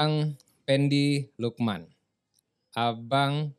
[0.00, 0.32] Bang
[0.64, 1.84] Pendi Lukman.
[2.72, 3.52] Abang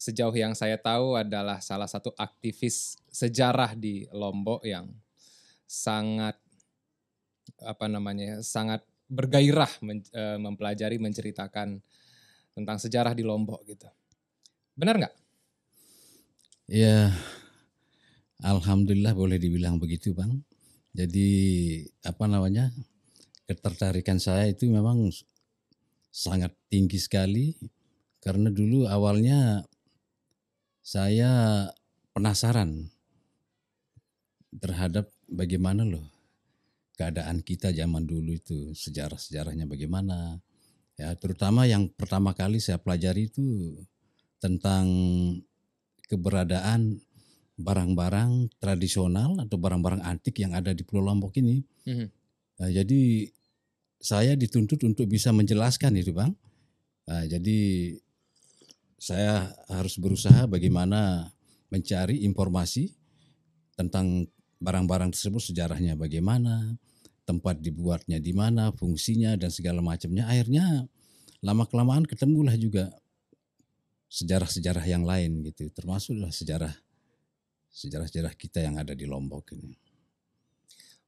[0.00, 4.88] sejauh yang saya tahu adalah salah satu aktivis sejarah di Lombok yang
[5.68, 6.40] sangat
[7.60, 8.80] apa namanya sangat
[9.12, 11.84] bergairah men, e, mempelajari menceritakan
[12.56, 13.92] tentang sejarah di Lombok gitu.
[14.72, 15.14] Benar nggak?
[16.72, 17.12] Ya,
[18.40, 20.32] alhamdulillah boleh dibilang begitu bang.
[20.96, 21.28] Jadi
[22.08, 22.72] apa namanya
[23.46, 25.10] ketertarikan saya itu memang
[26.10, 27.54] sangat tinggi sekali
[28.18, 29.62] karena dulu awalnya
[30.82, 31.66] saya
[32.10, 32.90] penasaran
[34.56, 36.06] terhadap bagaimana loh
[36.96, 40.40] keadaan kita zaman dulu itu sejarah-sejarahnya bagaimana
[40.96, 43.76] ya terutama yang pertama kali saya pelajari itu
[44.40, 44.88] tentang
[46.08, 46.96] keberadaan
[47.56, 51.64] barang-barang tradisional atau barang-barang antik yang ada di Pulau Lombok ini.
[51.88, 52.08] Mm-hmm.
[52.56, 53.32] Nah, jadi
[54.06, 56.30] saya dituntut untuk bisa menjelaskan itu, bang.
[57.10, 57.58] Nah, jadi
[59.02, 61.26] saya harus berusaha bagaimana
[61.74, 62.94] mencari informasi
[63.74, 64.30] tentang
[64.62, 66.78] barang-barang tersebut sejarahnya bagaimana,
[67.26, 70.30] tempat dibuatnya di mana, fungsinya dan segala macamnya.
[70.30, 70.86] Akhirnya
[71.42, 72.94] lama kelamaan ketemulah juga
[74.06, 76.72] sejarah-sejarah yang lain gitu, termasuklah sejarah
[77.74, 79.85] sejarah-sejarah kita yang ada di Lombok ini.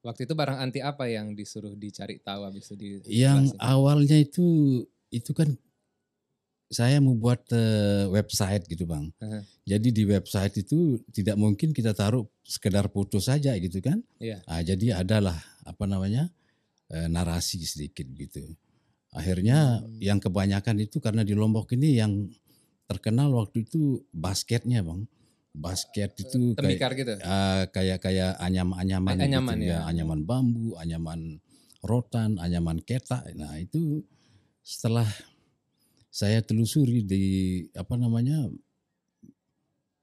[0.09, 4.81] Waktu itu barang anti apa yang disuruh dicari tahu habis itu di Yang awalnya itu
[5.13, 5.53] itu kan
[6.73, 9.13] saya membuat uh, website gitu bang.
[9.21, 9.45] Uh-huh.
[9.69, 14.01] Jadi di website itu tidak mungkin kita taruh sekedar foto saja gitu kan.
[14.17, 14.41] Yeah.
[14.49, 16.33] Nah, jadi adalah apa namanya
[16.89, 18.45] uh, narasi sedikit gitu.
[19.13, 20.01] Akhirnya hmm.
[20.01, 22.29] yang kebanyakan itu karena di Lombok ini yang
[22.89, 25.05] terkenal waktu itu basketnya bang.
[25.59, 27.13] Basket itu Tembikar kayak, gitu.
[27.21, 29.83] Uh, kayak kayak anyam-anyaman, anyaman gitu, ya.
[29.83, 29.91] ya.
[29.91, 31.43] anyaman bambu, anyaman
[31.83, 33.27] rotan, anyaman ketak.
[33.35, 34.07] Nah itu
[34.63, 35.07] setelah
[36.09, 37.25] saya telusuri di
[37.75, 38.49] apa namanya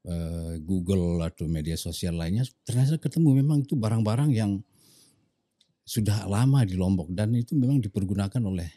[0.07, 4.61] uh, Google atau media sosial lainnya ternyata ketemu memang itu barang-barang yang
[5.85, 8.69] sudah lama di Lombok dan itu memang dipergunakan oleh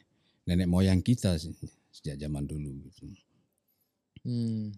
[0.45, 1.41] nenek moyang kita
[1.93, 3.09] sejak zaman dulu gitu.
[4.25, 4.73] Hmm.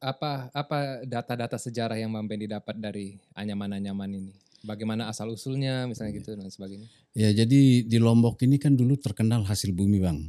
[0.00, 4.32] Apa apa data-data sejarah yang Bang Bendi dapat dari anyaman-anyaman ini?
[4.64, 6.88] Bagaimana asal usulnya misalnya gitu dan sebagainya?
[7.12, 10.20] Ya jadi di Lombok ini kan dulu terkenal hasil bumi bang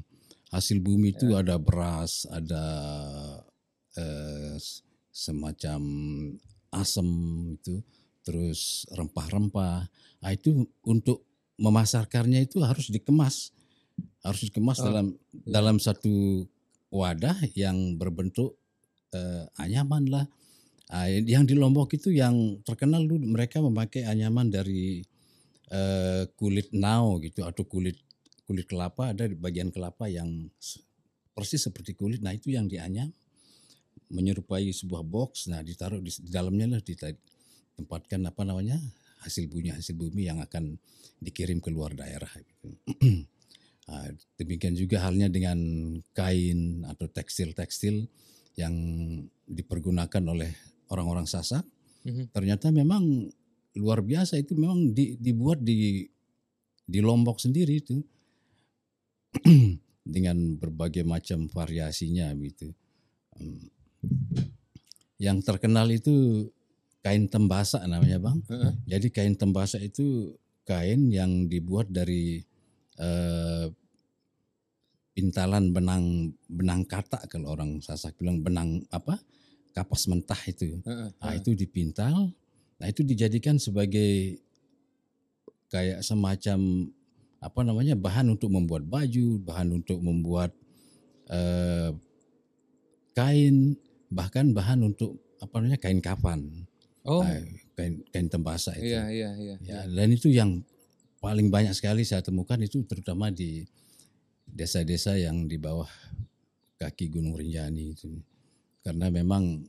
[0.51, 1.41] hasil bumi itu ya.
[1.41, 2.65] ada beras, ada
[3.95, 4.55] eh,
[5.09, 5.81] semacam
[6.75, 7.07] asam
[7.55, 7.79] itu,
[8.21, 9.87] terus rempah-rempah.
[10.21, 11.23] Nah, itu untuk
[11.55, 13.55] memasarkannya itu harus dikemas,
[14.21, 15.59] harus dikemas oh, dalam ya.
[15.59, 16.45] dalam satu
[16.91, 18.59] wadah yang berbentuk
[19.15, 20.25] eh, anyaman lah.
[20.91, 24.99] Nah, yang di Lombok itu yang terkenal dulu mereka memakai anyaman dari
[25.71, 27.95] eh, kulit nao gitu atau kulit
[28.43, 30.51] kulit kelapa ada di bagian kelapa yang
[31.31, 32.19] persis seperti kulit.
[32.19, 33.07] Nah itu yang dianyam
[34.11, 35.47] menyerupai sebuah box.
[35.47, 38.75] Nah ditaruh di, dalamnya lah ditempatkan apa namanya
[39.23, 40.75] hasil bumi hasil bumi yang akan
[41.23, 42.29] dikirim ke luar daerah.
[42.35, 42.67] Gitu.
[43.87, 44.11] nah,
[44.43, 45.55] demikian juga halnya dengan
[46.11, 48.11] kain atau tekstil-tekstil
[48.59, 48.73] yang
[49.47, 50.51] dipergunakan oleh
[50.91, 51.63] orang-orang Sasak.
[52.03, 52.25] Mm-hmm.
[52.33, 53.03] Ternyata memang
[53.77, 56.03] luar biasa itu memang di, dibuat di
[56.91, 58.03] di Lombok sendiri itu
[60.15, 62.67] dengan berbagai macam variasinya gitu.
[65.15, 66.47] Yang terkenal itu
[66.99, 68.39] kain tembasa namanya bang.
[68.83, 70.35] Jadi kain tembasa itu
[70.67, 72.43] kain yang dibuat dari
[72.99, 73.71] uh,
[75.11, 79.19] pintalan benang benang kata kalau orang Sasak bilang benang apa
[79.71, 80.79] kapas mentah itu.
[80.83, 82.31] Nah itu dipintal.
[82.79, 84.39] Nah itu dijadikan sebagai
[85.71, 86.89] kayak semacam
[87.41, 90.53] apa namanya bahan untuk membuat baju, bahan untuk membuat
[91.31, 91.89] uh,
[93.17, 93.73] kain,
[94.11, 96.67] bahkan bahan untuk apa namanya kain kafan.
[97.01, 97.25] Oh.
[97.25, 97.41] Uh,
[97.73, 98.93] kain kain tembasa itu.
[98.93, 99.55] Iya, iya, iya.
[99.65, 100.61] Ya, dan itu yang
[101.17, 103.65] paling banyak sekali saya temukan itu terutama di
[104.51, 105.87] desa-desa yang di bawah
[106.75, 108.11] kaki Gunung Rinjani itu.
[108.83, 109.63] Karena memang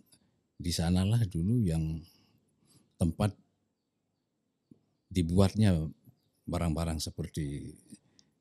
[0.59, 2.01] di sanalah dulu yang
[2.99, 3.35] tempat
[5.13, 5.77] dibuatnya
[6.49, 7.75] barang-barang seperti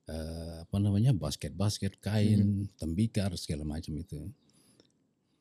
[0.08, 2.78] uh, apa namanya basket-basket, kain, hmm.
[2.80, 4.30] tembikar segala macam itu.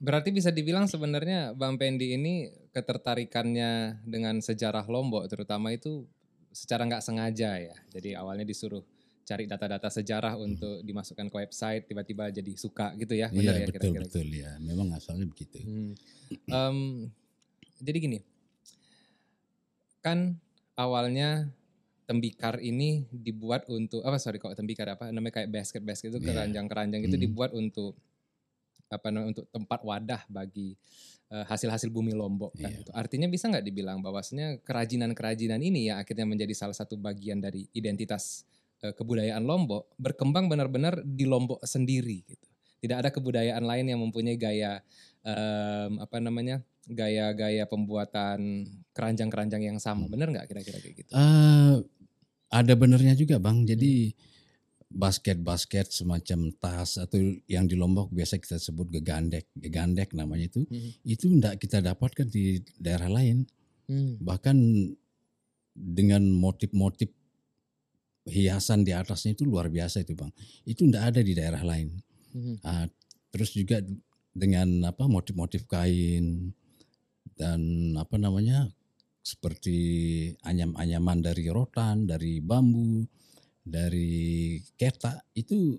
[0.02, 6.10] Berarti bisa dibilang sebenarnya Bang Pendi ini ketertarikannya dengan sejarah Lombok terutama itu
[6.50, 7.78] secara nggak sengaja ya.
[7.94, 8.82] Jadi awalnya disuruh
[9.32, 10.46] cari data-data sejarah hmm.
[10.46, 13.68] untuk dimasukkan ke website, tiba-tiba jadi suka gitu ya, benar iya, ya?
[13.72, 14.04] Betul kira-kira.
[14.04, 15.58] betul ya, memang asalnya begitu.
[15.64, 15.96] Hmm.
[16.52, 16.80] Um,
[17.80, 18.20] jadi gini,
[20.04, 20.36] kan
[20.76, 21.48] awalnya
[22.04, 26.36] tembikar ini dibuat untuk apa sorry kok tembikar apa namanya kayak basket basket itu Iya.
[26.36, 27.24] keranjang-keranjang itu Hmm.
[27.24, 27.96] dibuat untuk
[28.92, 30.76] apa namanya untuk tempat wadah bagi
[31.32, 32.84] eh, hasil-hasil bumi Lombok kan Iya.
[32.84, 32.92] itu.
[32.92, 38.44] Artinya bisa nggak dibilang bahwasanya kerajinan-kerajinan ini yang akhirnya menjadi salah satu bagian dari identitas
[38.82, 42.48] kebudayaan Lombok berkembang benar-benar di Lombok sendiri gitu.
[42.82, 44.82] Tidak ada kebudayaan lain yang mempunyai gaya
[45.22, 46.66] em, apa namanya?
[46.90, 48.66] gaya-gaya pembuatan
[48.98, 50.10] keranjang-keranjang yang sama.
[50.10, 51.12] Benar nggak kira-kira kayak gitu?
[51.14, 51.76] Eh,
[52.52, 53.64] ada benernya juga bang.
[53.64, 54.12] Jadi
[54.92, 57.16] basket-basket semacam tas atau
[57.48, 60.92] yang di Lombok biasa kita sebut gegandek, gegandek namanya itu, Hmm.
[61.08, 63.48] itu tidak kita dapatkan di daerah lain.
[63.88, 64.20] Hmm.
[64.20, 64.58] Bahkan
[65.72, 67.08] dengan motif-motif
[68.30, 70.30] hiasan di atasnya itu luar biasa itu bang.
[70.66, 71.90] Itu tidak ada di daerah lain.
[72.32, 72.58] Hmm.
[72.62, 72.86] Ah,
[73.34, 73.82] terus juga
[74.32, 76.54] dengan apa motif-motif kain
[77.36, 77.60] dan
[77.98, 78.70] apa namanya
[79.22, 79.78] seperti
[80.46, 83.06] anyam-anyaman dari rotan, dari bambu,
[83.62, 85.78] dari ketak itu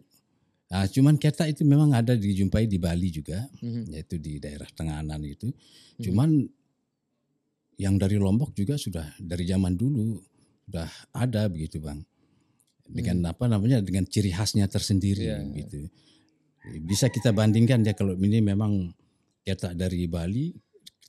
[0.73, 3.87] ah, cuman ketak itu memang ada dijumpai di Bali juga, Hmm.
[3.93, 5.47] yaitu di daerah Tenganan itu.
[5.53, 6.03] Hmm.
[6.03, 6.31] Cuman
[7.81, 10.21] yang dari Lombok juga sudah dari zaman dulu
[10.69, 12.01] sudah ada begitu, Bang.
[12.83, 15.39] Dengan apa namanya dengan ciri khasnya tersendiri Iya.
[15.65, 15.89] gitu.
[16.87, 18.95] Bisa kita bandingkan ya kalau ini memang
[19.43, 20.55] ketak dari Bali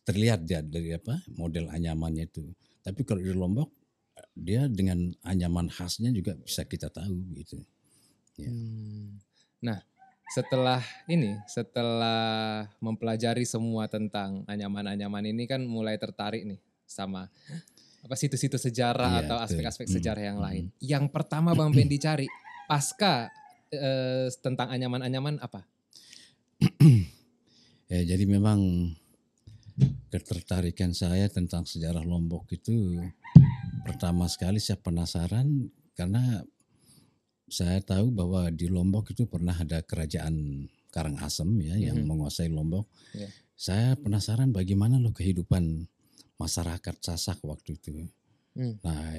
[0.03, 2.43] terlihat ya dari apa model anyamannya itu.
[2.83, 3.69] Tapi kalau di Lombok
[4.33, 7.61] dia dengan anyaman khasnya juga bisa kita tahu gitu.
[8.37, 8.49] Ya.
[8.49, 9.21] Hmm.
[9.61, 9.79] Nah,
[10.33, 16.57] setelah ini, setelah mempelajari semua tentang anyaman-anyaman ini kan mulai tertarik nih
[16.89, 17.29] sama
[18.03, 20.45] apa situs-situs sejarah Iya, atau aspek-aspek Hmm, sejarah yang hmm.
[20.45, 20.63] lain.
[20.83, 22.27] Yang pertama Bang Pendi cari
[22.67, 23.31] pasca
[23.71, 25.63] eh, tentang anyaman-anyaman apa?
[27.91, 28.89] Ya, jadi memang
[30.09, 32.97] ketertarikan saya tentang sejarah Lombok itu
[33.85, 36.41] pertama sekali saya penasaran karena
[37.45, 42.07] saya tahu bahwa di Lombok itu pernah ada kerajaan Karangasem ya yang Mhm.
[42.07, 42.89] menguasai Lombok.
[43.13, 43.29] Iya.
[43.53, 45.85] Saya penasaran bagaimana loh kehidupan
[46.43, 48.11] masyarakat Sasak waktu itu.
[48.53, 48.75] Hmm.
[48.83, 49.15] Nah,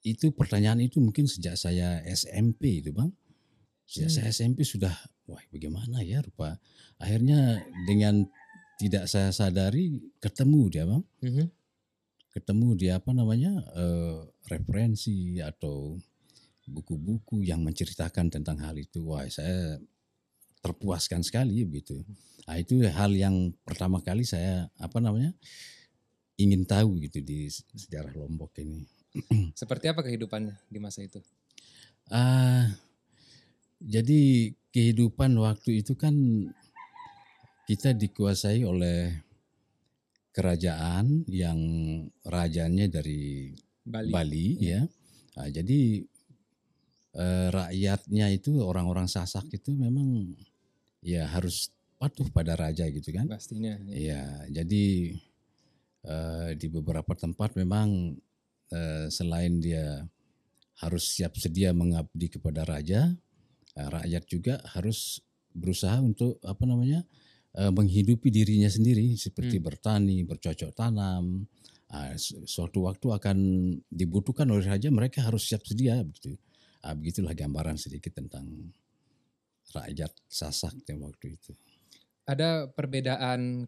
[0.00, 3.10] itu pertanyaan itu mungkin sejak saya SMP itu, Bang.
[3.84, 4.16] Sejak Hmm.
[4.16, 4.94] saya SMP sudah
[5.26, 6.56] wah bagaimana ya rupa.
[7.02, 8.24] Akhirnya dengan
[8.78, 11.04] tidak saya sadari ketemu dia, Bang.
[11.20, 11.46] Mhm.
[12.30, 13.52] Ketemu dia apa namanya?
[13.74, 14.18] eh,
[14.48, 15.98] referensi atau
[16.70, 19.02] buku-buku yang menceritakan tentang hal itu.
[19.02, 19.82] Wah, saya
[20.62, 21.98] terpuaskan sekali begitu.
[22.46, 25.34] Nah, itu hal yang pertama kali saya apa namanya?
[26.40, 28.88] Ingin tahu gitu di sejarah Lombok ini.
[29.60, 31.20] Seperti apa kehidupannya di masa itu?
[32.08, 32.66] Ah,
[33.78, 36.14] jadi kehidupan waktu itu kan
[37.68, 39.14] kita dikuasai oleh
[40.34, 41.58] kerajaan yang
[42.26, 44.10] rajanya dari Bali.
[44.10, 44.82] Bali, ya.
[45.38, 46.02] Ah, jadi
[47.14, 50.34] eh, rakyatnya itu orang-orang Sasak itu memang
[51.02, 51.70] ya harus
[52.00, 53.28] patuh pada raja gitu kan.
[53.28, 53.76] Pastinya.
[53.86, 53.94] ya.
[53.94, 54.22] Iya,
[54.62, 55.14] jadi
[56.04, 58.16] eh, di beberapa tempat memang
[58.72, 60.04] eh, selain dia
[60.80, 63.12] harus siap sedia mengabdi kepada raja,
[63.76, 65.20] eh, rakyat juga harus
[65.52, 67.02] berusaha untuk apa namanya
[67.58, 69.66] eh, menghidupi dirinya sendiri seperti Hmm.
[69.66, 71.46] bertani, bercocok tanam.
[72.22, 73.38] Su- suatu waktu akan
[73.90, 76.38] dibutuhkan oleh raja, mereka harus siap sedia begitu.
[76.86, 78.70] Ah, begitulah gambaran sedikit tentang
[79.74, 81.52] rakyat Sasak waktu itu.
[82.26, 83.66] Ada perbedaan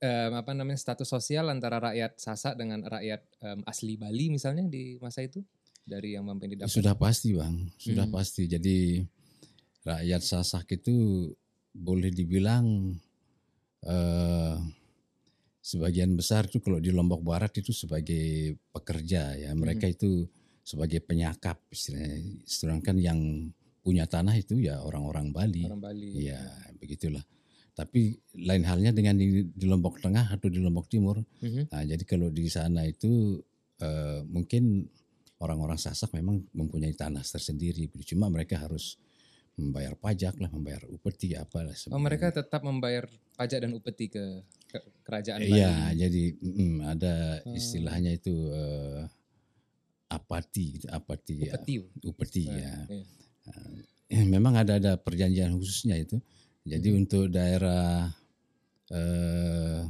[0.00, 4.96] em, apa namanya status sosial antara rakyat Sasak dengan rakyat em, asli Bali misalnya di
[4.98, 5.44] masa itu
[5.84, 6.72] dari yang Bang Pendi dapat?
[6.72, 8.14] Sudah pasti bang, sudah Hmm.
[8.14, 8.48] pasti.
[8.48, 9.00] Jadi
[9.84, 11.28] rakyat Sasak itu
[11.70, 12.96] boleh dibilang
[13.80, 14.56] eh,
[15.60, 19.50] sebagian besar itu kalau di Lombok Barat itu sebagai pekerja ya.
[19.56, 20.28] Mereka itu
[20.60, 22.20] sebagai penyakap istilahnya.
[22.44, 23.20] Sedangkan yang
[23.80, 25.64] punya tanah itu ya orang-orang Bali.
[25.64, 26.28] orang Bali.
[26.28, 26.40] Iya,
[26.76, 27.24] begitulah.
[27.74, 31.20] Tapi lain halnya dengan di, di Lombok Tengah atau di Lombok Timur.
[31.40, 31.70] Mhm.
[31.72, 33.40] Nah, jadi kalau di sana itu
[33.80, 34.84] eh, mungkin
[35.40, 37.88] orang-orang Sasak memang mempunyai tanah tersendiri.
[38.04, 39.00] Cuma mereka harus
[39.56, 41.72] membayar pajak lah, membayar upeti apalah.
[41.92, 43.04] Oh mereka tetap membayar
[43.36, 45.60] pajak dan upeti ke, ke kerajaan Bali.
[45.60, 47.56] Iya, jadi mm, ada Hmm.
[47.56, 49.04] istilahnya itu eh,
[50.10, 51.74] apati, apati ya, Upeti.
[52.04, 52.74] upeti Nah, ya.
[52.88, 53.04] iya.
[54.10, 56.18] Eh, Memang ada ada perjanjian khususnya itu.
[56.66, 56.98] Jadi Hmm.
[57.04, 58.12] untuk daerah
[58.90, 59.86] eh,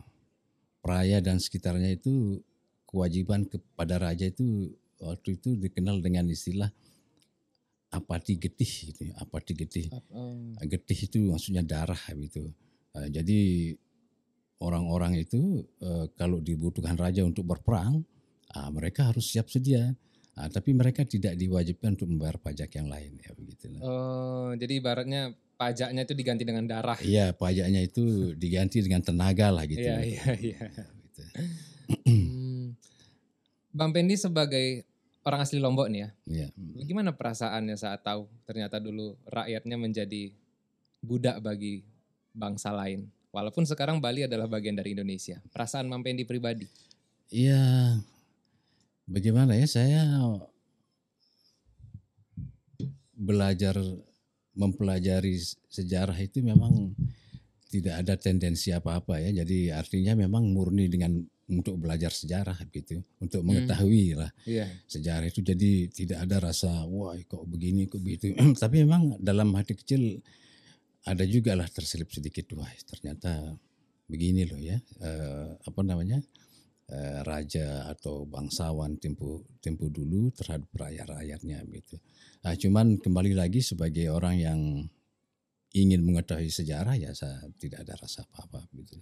[0.81, 2.41] Praya dan sekitarnya itu
[2.89, 6.69] kewajiban kepada raja itu waktu itu dikenal dengan istilah
[7.91, 9.11] apati getih gitu.
[9.11, 9.89] ya, Apati getih.
[10.13, 10.37] Oh.
[10.63, 12.53] Getih itu maksudnya darah gitu.
[12.97, 13.39] Eh, jadi
[14.61, 18.05] orang-orang itu eh, kalau dibutuhkan raja untuk berperang,
[18.55, 19.97] ah, mereka harus siap sedia.
[20.41, 23.69] Nah, tapi mereka tidak diwajibkan untuk membayar pajak yang lain ya begitu.
[23.85, 26.97] Oh, jadi ibaratnya pajaknya itu diganti dengan darah.
[26.97, 29.85] Iya, pajaknya itu diganti dengan tenaga lah gitu.
[29.85, 30.61] Iya, iya, iya.
[30.73, 31.23] Gitu.
[32.09, 32.73] Hmm.
[33.69, 34.89] Bang Pendi sebagai
[35.29, 36.49] orang asli Lombok nih ya, Iya.
[36.89, 40.33] gimana perasaannya saat tahu ternyata dulu rakyatnya menjadi
[41.05, 41.85] budak bagi
[42.33, 43.13] bangsa lain?
[43.29, 45.37] Walaupun sekarang Bali adalah bagian dari Indonesia.
[45.53, 46.65] Perasaan Bang Pendi pribadi?
[47.29, 48.01] Iya,
[49.11, 50.03] bagaimana ya saya
[53.13, 53.77] belajar
[54.57, 55.37] mempelajari
[55.69, 56.95] sejarah itu memang
[57.71, 59.43] tidak ada tendensi apa-apa ya.
[59.45, 64.71] Jadi artinya memang murni dengan untuk belajar sejarah gitu, untuk mengetahui lah Iya.
[64.87, 65.43] sejarah itu.
[65.43, 68.35] Jadi tidak ada rasa wah kok begini kok begitu.
[68.63, 70.19] Tapi memang dalam hati kecil
[71.07, 73.57] ada juga lah terselip sedikit wah ternyata
[74.05, 76.21] begini loh ya eh, apa namanya
[76.91, 81.97] eh, raja atau bangsawan tempo tempo dulu terhadap rakyat-rakyatnya gitu.
[82.43, 84.61] Nah, cuman kembali lagi sebagai orang yang
[85.71, 88.99] ingin mengetahui sejarah ya saya tidak ada rasa apa-apa gitu.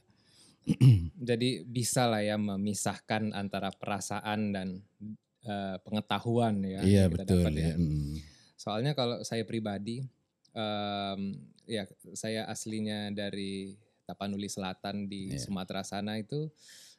[1.32, 4.68] Jadi bisa lah ya memisahkan antara perasaan dan
[5.48, 6.80] eh, pengetahuan ya.
[6.84, 7.72] iya betul dapat ya.
[7.72, 8.20] Mm.
[8.58, 10.04] Soalnya kalau saya pribadi,
[10.52, 11.20] em,
[11.64, 15.40] ya saya aslinya dari Tapanuli Selatan di Iya.
[15.40, 16.50] Sumatera sana itu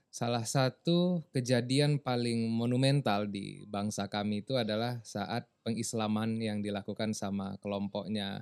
[0.10, 7.62] salah satu kejadian paling monumental di bangsa kami itu adalah saat pengislaman yang dilakukan sama
[7.62, 8.42] kelompoknya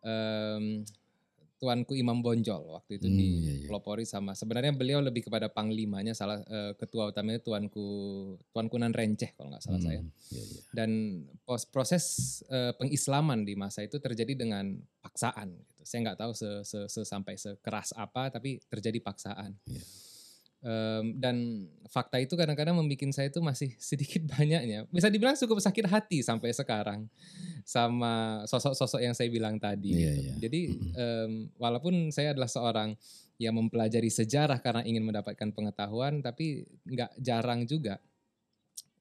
[0.00, 0.86] em,
[1.58, 4.02] Tuanku Imam Bonjol waktu itu Hmm, di iya, iya.
[4.02, 7.86] sama sebenarnya beliau lebih kepada panglimanya salah eh, ketua utamanya Tuanku
[8.50, 10.00] Tuanku Nan Renceh kalau nggak salah Hmm, saya
[10.34, 10.60] iya, iya.
[10.74, 10.90] dan
[11.46, 12.02] pos- proses
[12.50, 15.54] eh, pengislaman di masa itu terjadi dengan paksaan.
[15.54, 15.82] Gitu.
[15.86, 19.54] Saya nggak tahu se, se- se- sampai sekeras apa, tapi terjadi paksaan.
[19.66, 19.82] Iya.
[20.62, 25.90] Em, dan fakta itu kadang-kadang membuat saya itu masih sedikit banyaknya, bisa dibilang cukup sakit
[25.90, 27.10] hati sampai sekarang
[27.66, 29.90] sama sosok-sosok yang saya bilang tadi.
[29.90, 30.22] Iya, gitu.
[30.22, 30.34] iya.
[30.38, 30.60] Jadi
[30.94, 32.94] em, walaupun saya adalah seorang
[33.42, 37.98] yang mempelajari sejarah karena ingin mendapatkan pengetahuan, tapi nggak jarang juga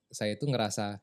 [0.09, 0.97] saya itu ngerasa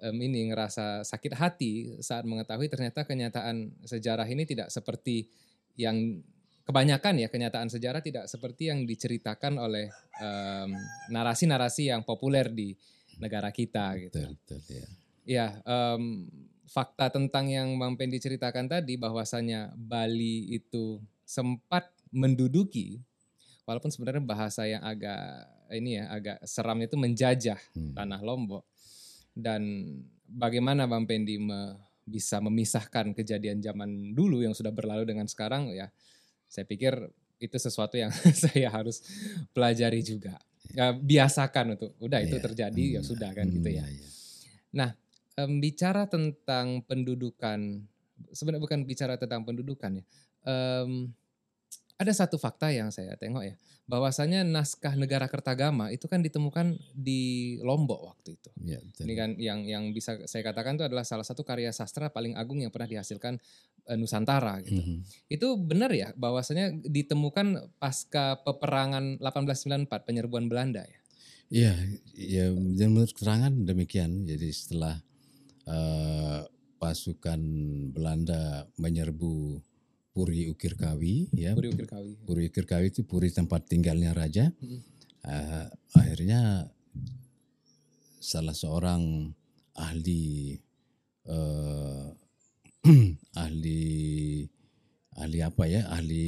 [0.00, 5.28] em, ini ngerasa sakit hati saat mengetahui ternyata kenyataan sejarah ini tidak seperti
[5.76, 6.24] yang
[6.64, 10.72] kebanyakan ya kenyataan sejarah tidak seperti yang diceritakan oleh em,
[11.12, 12.72] narasi-narasi yang populer di
[13.20, 14.20] negara kita gitu.
[14.24, 14.88] Betul, betul ya.
[15.24, 16.28] Ya, em,
[16.64, 23.00] fakta tentang yang Bang Pendi ceritakan tadi bahwasanya Bali itu sempat menduduki
[23.64, 27.96] walaupun sebenarnya bahasa yang agak ini ya agak seram itu menjajah Hmm.
[27.96, 28.64] tanah Lombok
[29.32, 29.62] dan
[30.28, 35.88] bagaimana Bang Pendi me- bisa memisahkan kejadian zaman dulu yang sudah berlalu dengan sekarang ya
[36.54, 36.94] saya pikir
[37.42, 38.14] itu sesuatu yang
[38.46, 39.02] saya harus
[39.50, 40.38] pelajari juga
[40.70, 42.44] ya, biasakan untuk udah itu Iya.
[42.46, 44.06] terjadi ya Hmm, sudah kan gitu hmm, ya iya,
[44.70, 44.88] iya.
[45.34, 47.58] Em, bicara tentang pendudukan,
[48.30, 50.04] sebenarnya bukan bicara tentang pendudukan ya.
[51.94, 53.54] Ada satu fakta yang saya tengok ya,
[53.86, 58.50] bahwasanya naskah negara Kertagama itu kan ditemukan di Lombok waktu itu.
[58.58, 59.06] Betul.
[59.06, 62.58] Ini kan yang yang bisa saya katakan itu adalah salah satu karya sastra paling agung
[62.58, 63.38] yang pernah dihasilkan
[63.92, 64.80] Nusantara gitu.
[64.80, 64.96] Mhm.
[65.28, 71.00] Itu benar ya bahwasanya ditemukan pasca peperangan 1894 penyerbuan Belanda ya.
[71.52, 71.74] Iya,
[72.16, 72.44] ya
[72.88, 74.24] menurut keterangan demikian.
[74.24, 74.96] Jadi setelah
[75.68, 76.40] eh,
[76.80, 77.40] pasukan
[77.92, 79.60] Belanda menyerbu
[80.14, 82.10] Puri Ukirkawi, ya Puri Ukirkawi.
[82.22, 84.48] Puri Ukirkawi itu puri tempat tinggalnya raja.
[84.62, 84.78] Mhm.
[85.24, 86.70] Eh, akhirnya
[88.22, 89.32] salah seorang
[89.76, 90.56] ahli
[91.28, 92.06] eh,
[93.34, 94.44] ahli
[95.14, 96.24] ahli apa ya ahli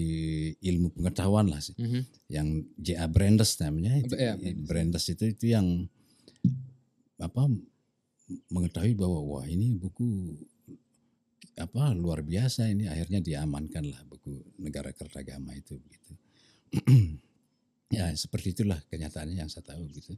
[0.62, 2.00] ilmu pengetahuan lah sih Mhm.
[2.30, 2.48] yang
[2.78, 3.06] J.A.
[3.10, 5.04] Brandes namanya itu, Iya, Brandes.
[5.10, 5.86] Itu itu yang
[7.18, 7.48] apa
[8.50, 10.34] mengetahui bahwa wah ini buku
[11.56, 16.12] apa luar biasa ini akhirnya diamankan lah buku negara kertagama itu gitu
[17.96, 20.14] ya seperti itulah kenyataannya yang saya tahu gitu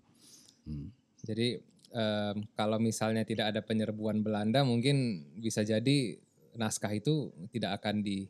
[0.68, 0.92] Hmm.
[1.24, 1.56] Jadi
[1.96, 6.20] em, kalau misalnya tidak ada penyerbuan Belanda mungkin bisa jadi
[6.56, 8.28] naskah itu tidak akan di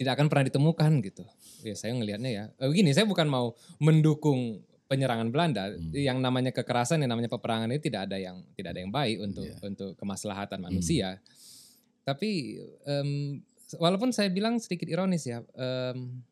[0.00, 1.24] tidak akan pernah ditemukan gitu.
[1.60, 2.44] Ya saya ngelihatnya ya.
[2.56, 5.68] Eh, Begini, saya bukan mau mendukung penyerangan Belanda.
[5.68, 5.92] Hmm.
[5.92, 9.44] Yang namanya kekerasan, yang namanya peperangan itu tidak ada yang tidak ada yang baik untuk
[9.44, 9.56] Iya.
[9.60, 11.20] untuk kemaslahatan manusia.
[12.08, 12.56] Tapi
[12.88, 13.44] em,
[13.76, 16.24] walaupun saya bilang sedikit ironis ya, em,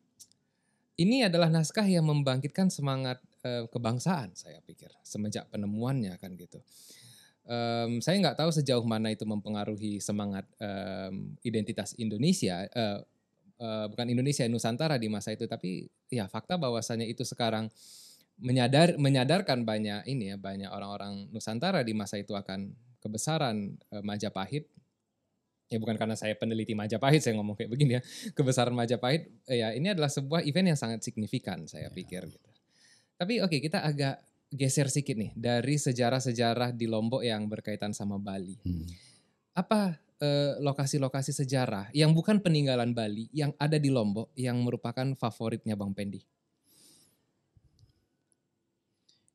[0.97, 6.57] ini adalah naskah yang membangkitkan semangat eh, kebangsaan saya pikir semenjak penemuannya kan gitu.
[7.47, 12.99] Em, saya nggak tahu sejauh mana itu mempengaruhi semangat em, identitas Indonesia, eh,
[13.57, 17.71] eh, bukan Indonesia Nusantara di masa itu, tapi ya fakta bahwasannya itu sekarang
[18.37, 24.67] menyadar menyadarkan banyak ini ya banyak orang-orang Nusantara di masa itu akan kebesaran eh, Majapahit.
[25.67, 28.01] Ya bukan karena saya peneliti Majapahit saya ngomong kayak begini ya
[28.35, 29.31] kebesaran Majapahit.
[29.47, 31.95] Ya ini adalah sebuah event yang sangat signifikan saya Ya.
[31.95, 32.49] pikir gitu.
[33.15, 34.19] Tapi oke kita agak
[34.51, 38.87] geser sedikit nih dari sejarah-sejarah di Lombok yang berkaitan sama Bali Hmm.
[39.57, 45.75] apa eh, lokasi-lokasi sejarah yang bukan peninggalan Bali yang ada di Lombok yang merupakan favoritnya
[45.75, 46.23] Bang Pendi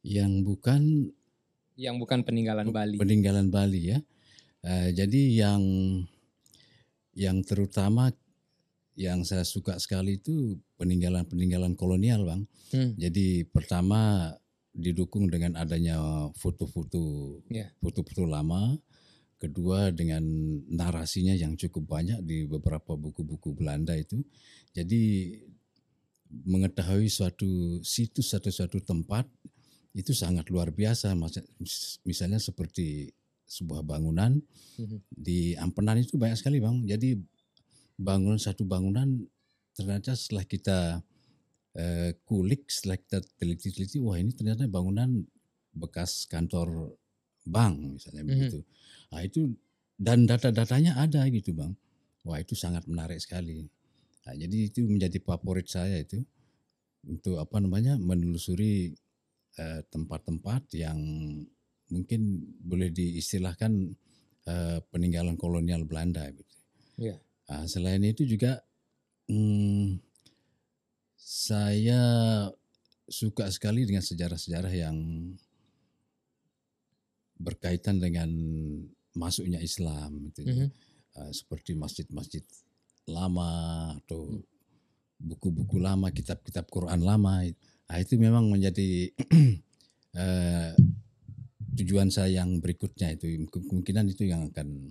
[0.03, 0.83] Yang bukan
[1.79, 3.99] yang bukan peninggalan Bali peninggalan Bali ya.
[4.63, 5.63] Eh, jadi yang
[7.15, 8.11] yang terutama
[8.93, 12.43] yang saya suka sekali itu peninggalan-peninggalan kolonial, Bang.
[12.73, 12.93] Hmm.
[12.97, 14.33] Jadi pertama
[14.73, 16.01] didukung dengan adanya
[16.37, 17.69] foto-foto Ya.
[17.79, 18.81] foto-foto lama,
[19.37, 20.23] kedua dengan
[20.73, 24.25] narasinya yang cukup banyak di beberapa buku-buku Belanda itu.
[24.73, 25.35] Jadi
[26.33, 29.29] mengetahui suatu situs atau suatu tempat
[29.93, 31.13] itu sangat luar biasa.
[32.09, 33.13] Misalnya seperti
[33.45, 34.41] sebuah bangunan
[34.81, 34.99] Mhm.
[35.13, 36.89] di Ampenan itu banyak sekali bang.
[36.89, 37.21] Jadi
[38.01, 39.21] bangunan satu bangunan
[39.77, 41.05] ternyata setelah kita
[41.77, 45.25] eh, kulik, kita teliti-teliti, wah ini ternyata bangunan
[45.73, 46.97] bekas kantor
[47.49, 48.31] bank misalnya Mhm.
[48.31, 48.59] begitu.
[49.13, 49.41] Nah itu
[49.97, 51.73] dan data-datanya ada gitu bang.
[52.23, 53.67] Wah itu sangat menarik sekali.
[54.23, 56.23] Nah, jadi itu menjadi favorit saya itu
[57.03, 58.95] untuk apa namanya menelusuri
[59.59, 60.99] eh, tempat-tempat yang
[61.93, 62.21] mungkin
[62.63, 63.73] boleh diistilahkan
[64.47, 66.57] eh, peninggalan kolonial Belanda gitu.
[66.99, 67.17] Iya.
[67.51, 68.63] Nah, selain itu juga
[69.29, 69.99] hmm,
[71.23, 72.03] saya
[73.07, 74.97] suka sekali dengan sejarah-sejarah yang
[77.39, 78.31] berkaitan dengan
[79.15, 80.43] masuknya Islam gitu.
[80.43, 80.69] Mhm.
[81.13, 82.41] Uh, seperti masjid-masjid
[83.05, 84.41] lama atau
[85.23, 87.47] buku-buku lama, kitab-kitab Quran lama.
[87.87, 89.13] Nah, itu memang menjadi
[90.23, 90.73] eh,
[91.79, 94.91] tujuan saya yang berikutnya itu kemungkinan itu yang akan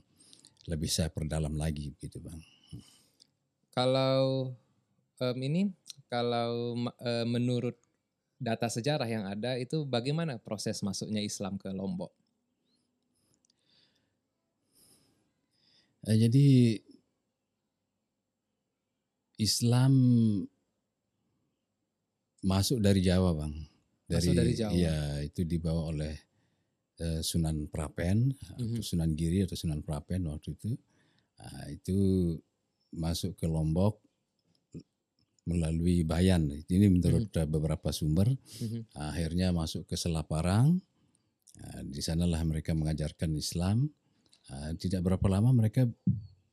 [0.70, 2.40] lebih saya perdalam lagi gitu bang.
[3.72, 4.52] Kalau
[5.22, 5.62] em, ini,
[6.10, 7.78] kalau eh, menurut
[8.42, 12.10] data sejarah yang ada itu bagaimana proses masuknya Islam ke Lombok?
[16.10, 16.46] Eh, jadi
[19.38, 19.94] Islam
[22.42, 23.54] masuk dari Jawa bang.
[24.10, 24.74] Masuk dari Jawa.
[24.74, 24.98] Iya
[25.30, 26.14] itu dibawa oleh
[27.02, 28.58] eh, Sunan Prapen Mhm.
[28.58, 30.74] atau Sunan Giri atau Sunan Prapen waktu itu.
[31.42, 31.98] Nah, itu
[32.94, 34.02] masuk ke Lombok
[35.46, 36.46] melalui Bayan.
[36.50, 38.30] Ini menurut eh, beberapa sumber.
[38.62, 38.94] Mhm.
[38.94, 40.78] Akhirnya masuk ke Selaparang.
[41.62, 43.90] Nah, di sanalah mereka mengajarkan Islam.
[44.50, 45.86] Nah, tidak berapa lama mereka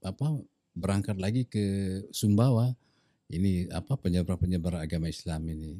[0.05, 0.27] apa
[0.77, 1.64] berangkat lagi ke
[2.14, 2.70] Sumbawa.
[3.29, 5.77] Ini apa penyebar-penyebar agama Islam ini.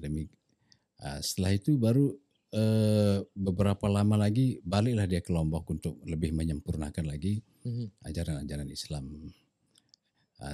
[0.00, 0.26] Demi
[1.22, 2.10] setelah itu baru
[2.50, 7.86] eh, beberapa lama lagi baliklah dia ke Lombok untuk lebih menyempurnakan lagi Mhm.
[8.10, 9.04] ajaran-ajaran Islam.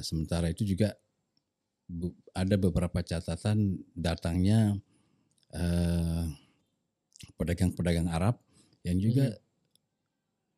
[0.02, 0.92] Sementara itu juga
[2.34, 4.74] ada beberapa catatan datangnya
[5.54, 6.24] eh,
[7.38, 8.38] pedagang-pedagang Arab
[8.82, 9.34] yang juga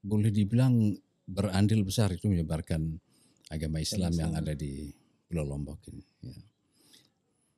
[0.00, 0.96] boleh dibilang
[1.28, 2.96] berandil besar itu menyebarkan
[3.52, 4.88] agama Islam yang ada di
[5.28, 6.04] Pulau Lombok ini.
[6.24, 6.40] Ya.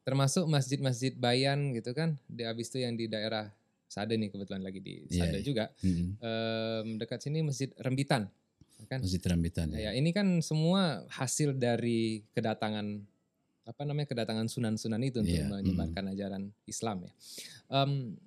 [0.02, 3.46] Termasuk masjid-masjid Bayan gitu kan, di abis itu yang di daerah
[3.90, 5.46] Sade nih kebetulan lagi di Iya, Sade iya.
[5.46, 5.64] juga.
[5.82, 6.08] Mm-mm.
[6.18, 8.26] Em, dekat sini Masjid Rembitan,
[8.86, 9.02] kan?
[9.02, 9.98] Masjid Rambitan Ya, ya.
[9.98, 13.02] ini kan semua hasil dari kedatangan
[13.70, 17.12] apa namanya kedatangan sunan-sunan itu untuk Iya, menyebarkan ajaran Islam ya.
[17.70, 18.18] Em,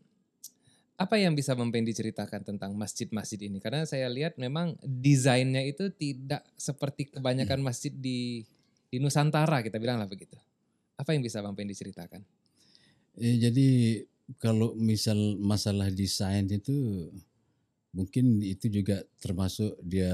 [0.95, 3.60] apa yang bisa Bang Pendi ceritakan tentang masjid-masjid ini?
[3.60, 8.47] Karena saya lihat memang desainnya itu tidak seperti kebanyakan masjid di
[8.88, 10.38] di Nusantara kita bilang lah begitu.
[10.95, 12.23] Apa yang bisa Bang Pendi ceritakan?
[13.19, 13.67] Eh, jadi
[14.39, 17.10] kalau misal masalah desain itu
[17.91, 20.13] mungkin itu juga termasuk dia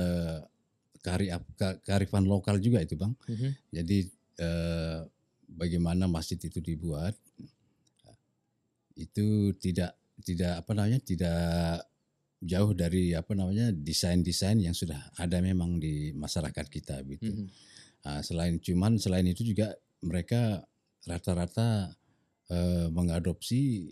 [1.00, 3.13] kari ka- kearifan lokal juga itu bang.
[3.28, 3.50] Mhm.
[3.72, 3.98] Jadi
[4.39, 5.00] eh,
[5.50, 7.18] bagaimana masjid itu dibuat
[9.00, 11.80] itu tidak tidak apa namanya tidak
[12.40, 17.32] jauh dari apa namanya desain-desain yang sudah ada memang di masyarakat kita gitu.
[17.32, 17.48] Mhm.
[18.00, 20.64] Nah, selain cuman selain itu juga mereka
[21.04, 21.92] rata-rata
[22.52, 23.92] eh, mengadopsi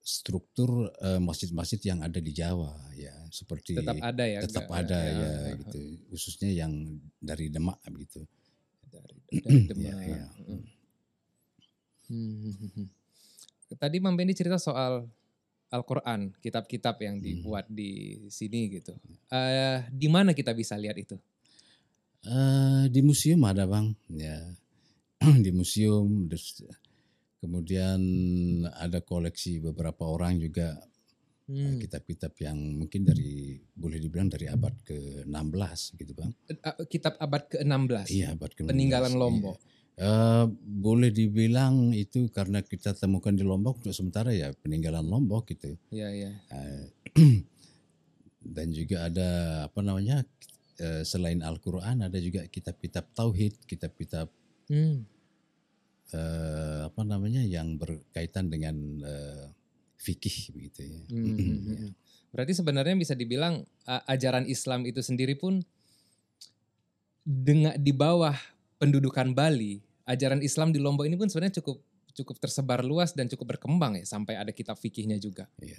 [0.00, 4.38] struktur eh, masjid-masjid yang ada di Jawa ya seperti Tetap ada ya.
[4.44, 5.80] tetap nggak- ada ya, ya, ya, gitu
[6.12, 6.72] khususnya yang
[7.20, 8.24] dari Demak gitu.
[8.90, 9.80] Dari, dari Demak.
[9.80, 10.26] Iya, iya.
[10.50, 10.62] Mm.
[12.10, 12.88] Hmm.
[13.78, 15.06] Tadi Bang Pendi cerita soal
[15.70, 17.24] Al-Quran, kitab-kitab yang Hmm.
[17.24, 18.98] dibuat di sini gitu.
[19.30, 21.14] Eh, di mana kita bisa lihat itu?
[22.26, 24.42] Eh, di museum ada bang, ya
[25.44, 26.26] di museum.
[27.40, 28.00] Kemudian
[28.76, 30.76] ada koleksi beberapa orang juga
[31.50, 31.82] Hmm.
[31.82, 36.30] kitab-kitab yang mungkin dari boleh dibilang dari abad ke-16 gitu bang.
[36.46, 38.06] Eh, Kitab abad ke-16.
[38.06, 38.70] Iya abad ke-16.
[38.70, 39.18] Peninggalan iya.
[39.18, 39.56] Lombok.
[39.98, 45.74] Eh, boleh dibilang itu karena kita temukan di Lombok untuk sementara ya peninggalan Lombok gitu.
[45.90, 46.30] Iya, iya.
[46.54, 46.86] Eh,
[48.54, 49.30] dan juga ada
[49.66, 50.22] apa namanya
[50.78, 54.30] eh, selain Al-Quran ada juga kitab-kitab tauhid, kitab-kitab
[54.70, 55.02] Hmm.
[56.14, 59.02] eh, apa namanya yang berkaitan dengan
[60.00, 61.00] fikih begitu ya.
[61.12, 61.92] Hmm, hmm, hmm, hmm.
[62.32, 65.60] Berarti sebenarnya bisa dibilang ajaran Islam itu sendiri pun
[67.20, 68.34] dengan di bawah
[68.80, 73.54] pendudukan Bali, ajaran Islam di Lombok ini pun sebenarnya cukup cukup tersebar luas dan cukup
[73.56, 75.46] berkembang ya sampai ada kitab fikihnya juga.
[75.60, 75.78] Iya.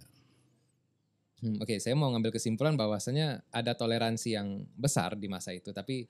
[1.42, 6.06] Hmm, Oke, saya mau ngambil kesimpulan bahwasanya ada toleransi yang besar di masa itu, tapi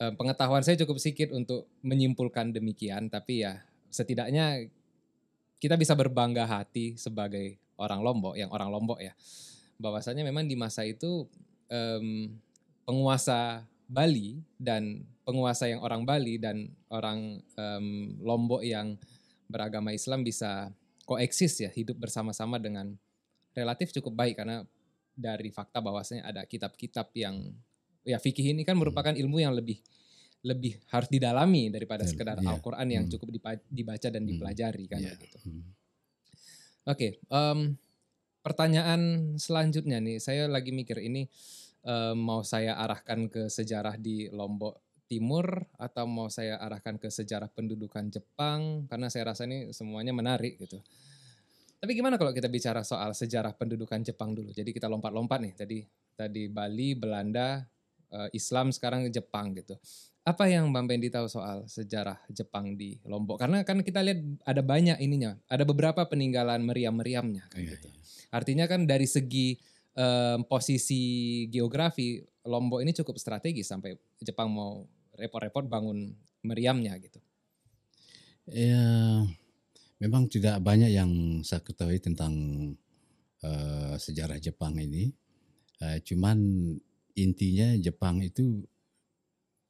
[0.00, 3.12] eh, pengetahuan saya cukup sedikit untuk menyimpulkan demikian.
[3.12, 3.60] Tapi ya
[3.92, 4.72] setidaknya
[5.56, 9.12] kita bisa berbangga hati sebagai orang Lombok, yang orang Lombok ya,
[9.80, 11.28] bahwasanya memang di masa itu
[11.68, 12.32] em,
[12.84, 18.96] penguasa Bali dan penguasa yang orang Bali dan orang em, Lombok yang
[19.46, 20.72] beragama Islam bisa
[21.06, 22.96] koeksis ya, hidup bersama-sama dengan
[23.54, 24.42] relatif cukup baik.
[24.42, 24.66] Karena
[25.16, 27.54] dari fakta bahwasanya ada kitab-kitab yang
[28.06, 29.80] ya fikih ini kan merupakan ilmu yang lebih
[30.46, 32.54] lebih harus didalami daripada sekedar iya.
[32.54, 33.12] Al-Qur'an yang Hmm.
[33.18, 33.34] cukup
[33.66, 35.18] dibaca dan Hmm, dipelajari kan iya.
[35.18, 35.38] gitu.
[35.42, 35.74] Hmm.
[36.86, 37.74] Oke, em,
[38.46, 41.26] pertanyaan selanjutnya nih, saya lagi mikir ini
[41.82, 47.46] em, mau saya arahkan ke sejarah di Lombok Timur atau mau saya arahkan ke sejarah
[47.50, 50.82] pendudukan Jepang karena saya rasa ini semuanya menarik gitu.
[51.78, 54.50] Tapi gimana kalau kita bicara soal sejarah pendudukan Jepang dulu?
[54.50, 55.54] Jadi kita lompat-lompat nih.
[55.54, 55.78] Tadi
[56.16, 57.62] tadi Bali, Belanda,
[58.10, 59.78] eh, Islam sekarang Jepang gitu.
[60.26, 63.38] Apa yang Bang Bendi tahu soal sejarah Jepang di Lombok?
[63.38, 67.86] Karena kan kita lihat ada banyak ininya, ada beberapa peninggalan meriam-meriamnya kan Iya, gitu.
[67.86, 68.02] iya.
[68.34, 69.54] Artinya kan dari segi
[69.94, 74.82] em, posisi geografi Lombok ini cukup strategis sampai Jepang mau
[75.14, 76.10] repot-repot bangun
[76.42, 77.22] meriamnya gitu.
[78.50, 79.22] Ya,
[80.02, 82.34] memang tidak banyak yang saya ketahui tentang
[83.46, 85.14] eh, sejarah Jepang ini.
[85.82, 86.38] Eh, cuman
[87.14, 88.66] intinya Jepang itu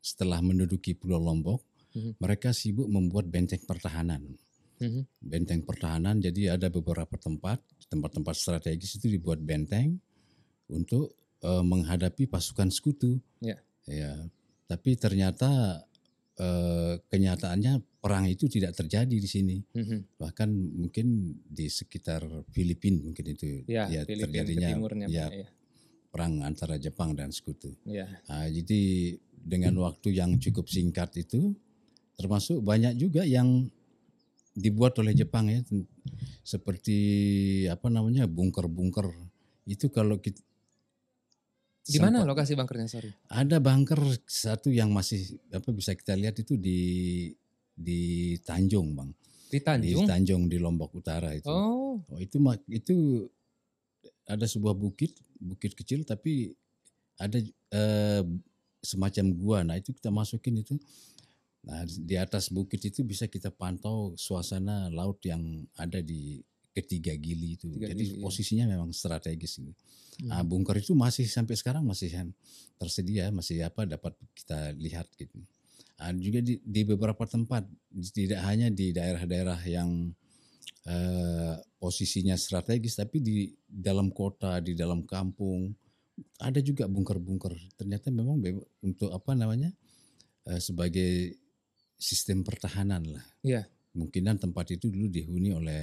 [0.07, 1.67] setelah menduduki Pulau Lombok,
[1.99, 2.23] Mhm.
[2.23, 4.23] mereka sibuk membuat benteng pertahanan.
[4.79, 5.03] Mhm.
[5.19, 9.99] Benteng pertahanan, jadi ada beberapa tempat, tempat-tempat strategis itu dibuat benteng
[10.71, 11.11] untuk
[11.43, 13.21] eh, menghadapi pasukan sekutu.
[13.45, 13.61] Ya.
[13.85, 14.13] Ya,
[14.67, 15.83] tapi ternyata
[16.37, 19.57] eh, kenyataannya perang itu tidak terjadi di sini.
[19.73, 20.21] Mhm.
[20.21, 21.07] Bahkan mungkin
[21.45, 24.77] di sekitar Filipina mungkin itu Ya, ya terjadinya
[25.09, 25.49] ya, ya.
[26.13, 27.73] perang antara Jepang dan sekutu.
[27.89, 28.21] Ya.
[28.29, 29.17] Nah, jadi
[29.47, 31.55] dengan waktu yang cukup singkat itu,
[32.19, 33.71] termasuk banyak juga yang
[34.53, 35.63] dibuat oleh Jepang ya,
[36.43, 36.99] seperti
[37.71, 39.07] apa namanya bunker-bunker
[39.67, 40.43] itu kalau kita
[41.87, 43.15] Di mana lokasi bunkernya sorry?
[43.31, 46.81] ada bunker satu yang masih apa bisa kita lihat itu di
[47.71, 49.11] di Tanjung bang,
[49.47, 50.07] Di di Tanjung.
[50.09, 51.47] Tanjung di Lombok Utara itu.
[51.47, 52.97] Oh, Oh, itu itu
[54.27, 56.51] ada sebuah bukit, bukit kecil tapi
[57.17, 57.39] ada
[57.71, 58.23] eh,
[58.83, 59.59] semacam gua.
[59.65, 60.77] Nah, itu kita masukin itu.
[61.67, 66.39] Nah, di atas bukit itu bisa kita pantau suasana laut yang ada di
[66.77, 67.73] ketiga gili itu.
[67.73, 68.23] Tiga Jadi Gili, iya.
[68.23, 69.73] posisinya memang strategis ini.
[70.29, 70.49] Nah, Hmm.
[70.49, 72.13] bunker itu masih sampai sekarang masih
[72.77, 75.41] tersedia, masih apa dapat kita lihat gitu.
[75.97, 77.65] Nah, juga di, di beberapa tempat,
[78.13, 80.13] tidak hanya di daerah-daerah yang
[80.87, 83.37] eh, posisinya strategis, tapi di
[83.67, 85.73] dalam kota, di dalam kampung
[86.41, 87.53] ada juga bunker-bunker.
[87.77, 88.41] Ternyata memang
[88.81, 89.73] untuk apa namanya
[90.47, 91.37] eh, sebagai
[91.97, 93.25] sistem pertahanan lah.
[93.43, 93.65] Iya.
[93.97, 95.83] Mungkinan tempat itu dulu dihuni oleh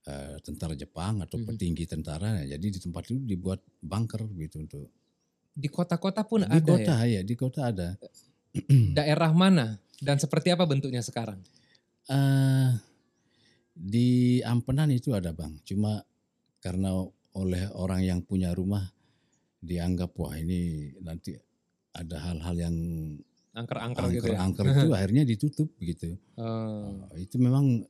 [0.00, 1.46] eh, tentara Jepang atau Mhm.
[1.52, 2.40] petinggi tentara.
[2.42, 4.88] Jadi di tempat itu dibuat bunker gitu untuk
[5.50, 7.20] di kota-kota pun di ada kota ya.
[7.20, 7.88] ya di kota ada.
[8.96, 11.36] Daerah mana dan seperti apa bentuknya sekarang?
[12.08, 12.72] eh
[13.76, 16.02] di Ampenan itu ada bang, cuma
[16.60, 16.90] karena
[17.32, 18.88] oleh orang yang punya rumah
[19.60, 21.36] dianggap wah ini nanti
[21.92, 22.76] ada hal-hal yang
[23.50, 24.38] Angker-angker gitu ya.
[24.40, 26.14] angker-angker itu akhirnya ditutup gitu.
[26.38, 27.02] Oh.
[27.18, 27.82] Itu memang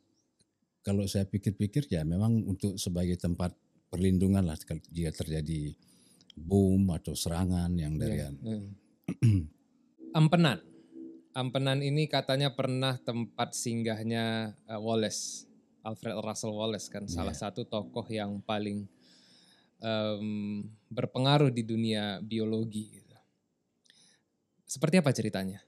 [0.80, 3.52] kalau saya pikir-pikir ya memang untuk sebagai tempat
[3.92, 4.56] perlindungan lah
[4.88, 5.76] jika terjadi
[6.32, 8.58] bom atau serangan yang dari Iya, iya.
[10.16, 10.58] Ampenan.
[11.30, 15.46] Ampenan ini katanya pernah tempat singgahnya eh, Wallace,
[15.84, 17.46] Alfred Russel Wallace kan salah Iya.
[17.46, 18.88] satu tokoh yang paling
[19.80, 22.88] em, berpengaruh di dunia biologi.
[22.92, 23.16] gitu.
[24.68, 25.58] Seperti apa ceritanya?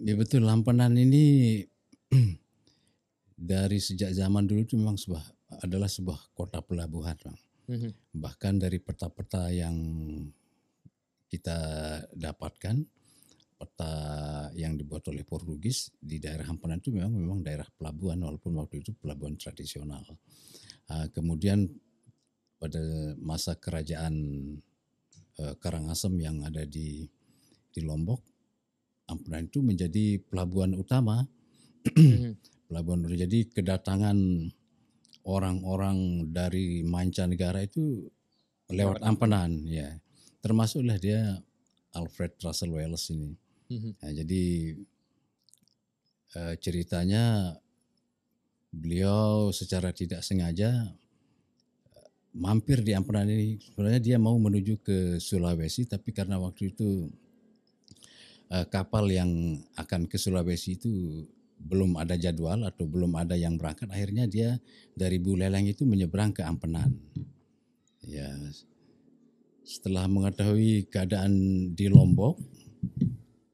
[0.00, 1.64] Ya betul Lampenan ini
[3.52, 5.24] dari sejak zaman dulu itu memang sebuah
[5.64, 7.38] adalah sebuah kota pelabuhan, Bang.
[7.70, 7.90] Mhm.
[8.16, 9.76] Bahkan dari peta-peta yang
[11.30, 11.58] kita
[12.12, 12.76] dapatkan,
[13.60, 13.92] peta
[14.56, 18.96] yang dibuat oleh Portugis di daerah Hampenan itu memang memang daerah pelabuhan walaupun waktu itu
[18.96, 20.02] pelabuhan tradisional.
[20.90, 21.70] Ah, kemudian
[22.58, 22.82] pada
[23.22, 24.14] masa kerajaan
[25.38, 27.06] eh, Karangasem yang ada di
[27.70, 28.18] di Lombok,
[29.06, 31.22] Ampenan itu menjadi pelabuhan utama.
[31.94, 32.34] Mhm.
[32.70, 33.06] pelabuhan.
[33.10, 34.18] Jadi kedatangan
[35.26, 38.06] orang-orang dari mancanegara itu
[38.70, 39.94] lewat Ampenan, ya.
[40.38, 41.38] Termasuklah dia
[41.94, 43.34] Alfred Russel Wallace ini.
[43.70, 43.90] Mhm.
[43.98, 44.44] Nah, jadi
[46.34, 47.54] eh, ceritanya
[48.70, 50.94] beliau secara tidak sengaja
[51.94, 53.58] eh, mampir di Ampenan ini.
[53.58, 57.10] Sebenarnya dia mau menuju ke Sulawesi, tapi karena waktu itu
[58.50, 60.90] eh, kapal yang akan ke Sulawesi itu
[61.60, 64.56] belum ada jadwal atau belum ada yang berangkat, akhirnya dia
[64.96, 66.96] dari Buleleng itu menyeberang ke Ampenan.
[68.00, 68.32] Ya,
[69.60, 71.32] setelah mengetahui keadaan
[71.76, 72.40] di Lombok,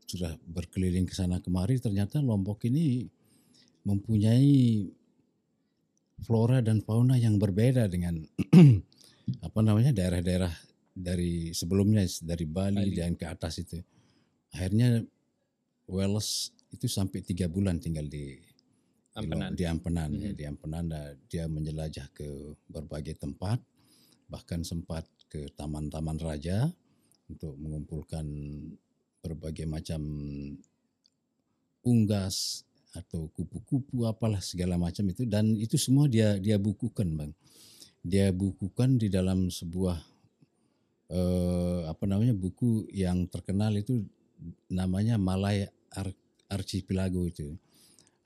[0.07, 3.11] sudah berkeliling ke sana kemari, ternyata Lombok ini
[3.83, 4.87] mempunyai
[6.24, 8.24] flora dan fauna yang berbeda dengan
[9.46, 10.52] apa namanya daerah-daerah
[10.96, 12.96] dari sebelumnya dari Bali, Bali.
[12.96, 13.76] dan ke atas itu.
[14.57, 15.05] Akhirnya
[15.87, 18.37] Welles itu sampai tiga bulan tinggal di
[19.16, 19.50] di Ampenan.
[19.57, 20.37] Di Ampenan ya, Mhm.
[20.37, 22.29] di Ampenan nah, dia menjelajah ke
[22.68, 23.61] berbagai tempat
[24.26, 26.66] bahkan sempat ke taman-taman raja
[27.31, 28.26] untuk mengumpulkan
[29.22, 30.02] berbagai macam
[31.87, 32.65] unggas
[32.96, 37.32] atau kupu-kupu apalah segala macam itu dan itu semua dia dia bukukan bang
[38.00, 40.00] dia bukukan di dalam sebuah
[41.12, 44.00] eh, apa namanya buku yang terkenal itu
[44.72, 46.16] namanya Malaya Ar-
[46.48, 47.54] Archipelago itu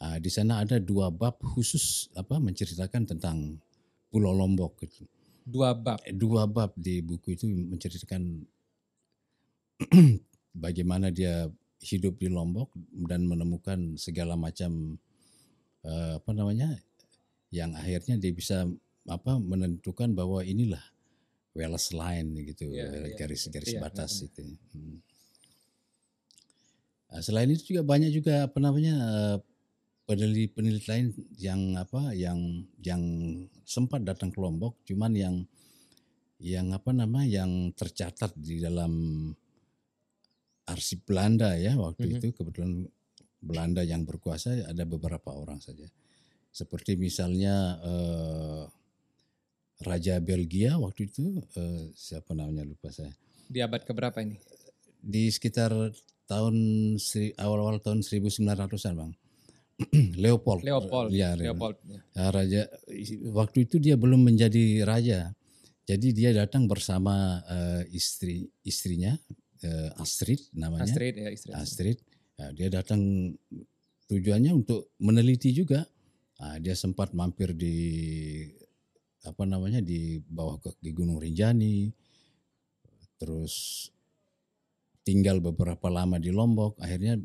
[0.01, 3.61] Ah, di sana ada dua bab khusus apa menceritakan tentang
[4.09, 5.05] Pulau Lombok gitu.
[5.45, 6.01] Dua bab.
[6.09, 8.41] Dua bab di buku itu menceritakan
[10.65, 12.73] bagaimana dia hidup di Lombok
[13.09, 15.01] dan menemukan segala macam
[15.85, 16.77] eh, apa namanya
[17.51, 18.69] yang akhirnya dia bisa
[19.09, 20.83] apa menentukan bahwa inilah
[21.51, 23.17] Wales line gitu Iya, eh, iya.
[23.19, 24.27] garis-garis Iya, batas iya.
[24.31, 24.45] itu.
[24.71, 24.99] Hmm.
[27.11, 29.37] Nah, selain itu juga banyak juga apa namanya eh,
[30.07, 31.07] peneliti-peneliti lain
[31.43, 33.03] yang apa yang yang
[33.67, 35.37] sempat datang ke Lombok, cuman yang
[36.39, 38.93] yang apa nama yang tercatat di dalam
[40.71, 42.15] arsip Belanda ya waktu Mhm.
[42.17, 42.87] itu kebetulan
[43.43, 45.89] Belanda yang berkuasa ada beberapa orang saja.
[46.51, 48.63] Seperti misalnya eh,
[49.81, 53.11] Raja Belgia waktu itu eh, siapa namanya lupa saya.
[53.49, 54.37] Di abad keberapa ini?
[55.01, 55.73] Di sekitar
[56.29, 56.57] tahun
[57.35, 59.13] awal-awal tahun 1900-an, Bang.
[60.23, 60.61] Leopold.
[60.61, 61.09] Leopold.
[61.11, 61.81] Ya, Leopold.
[61.89, 62.29] ya.
[62.29, 62.69] Raja
[63.33, 65.33] waktu itu dia belum menjadi raja.
[65.89, 69.17] Jadi dia datang bersama eh, istri istrinya
[69.65, 70.89] eh, Astrid namanya.
[70.89, 71.51] Astrid ya istri.
[71.53, 71.99] Astrid.
[72.41, 73.01] Ya, dia datang
[74.09, 75.85] tujuannya untuk meneliti juga.
[76.41, 77.77] Nah, dia sempat mampir di
[79.21, 81.93] apa namanya di bawah ke di Gunung Rinjani.
[83.21, 83.87] Terus
[85.05, 86.81] tinggal beberapa lama di Lombok.
[86.81, 87.21] Akhirnya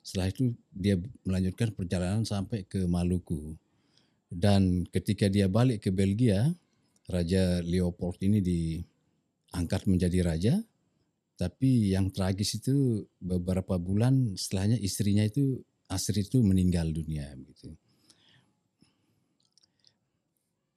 [0.00, 3.58] setelah itu dia melanjutkan perjalanan sampai ke Maluku.
[4.30, 6.54] Dan ketika dia balik ke Belgia,
[7.10, 10.54] Raja Leopold ini diangkat menjadi raja.
[11.40, 17.72] Tapi yang tragis itu beberapa bulan setelahnya istrinya itu Astrid itu meninggal dunia gitu.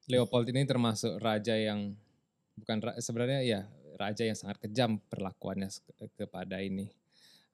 [0.08, 1.92] Leopold ini termasuk raja yang
[2.56, 3.62] bukan sebenarnya ya
[4.00, 6.88] raja yang sangat kejam perlakuannya ke- kepada ini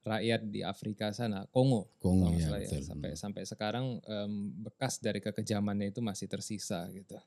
[0.05, 1.91] rakyat di Afrika sana, Kongo.
[1.99, 2.63] Kongo ya ya.
[2.63, 2.81] betul.
[2.81, 7.19] Sampai sampai sekarang em, bekas dari kekejamannya itu masih tersisa gitu.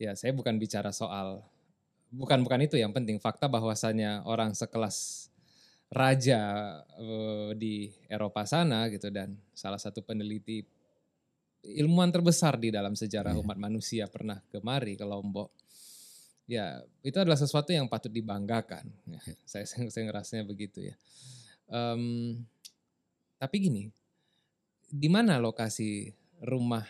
[0.00, 1.44] Ya, saya bukan bicara soal
[2.12, 5.28] bukan bukan itu yang penting fakta bahwasanya orang sekelas
[5.92, 6.40] raja
[7.00, 10.64] eh, di Eropa sana gitu dan salah satu peneliti
[11.62, 13.40] ilmuwan terbesar di dalam sejarah Iya.
[13.40, 15.54] umat manusia pernah kemari ke Lombok.
[16.50, 18.82] Ya, itu adalah sesuatu yang patut dibanggakan.
[19.06, 20.94] Ya, saya, saya, saya ngerasanya begitu ya.
[21.70, 22.42] Em,
[23.38, 23.82] tapi gini,
[24.90, 26.10] di mana lokasi
[26.42, 26.84] rumah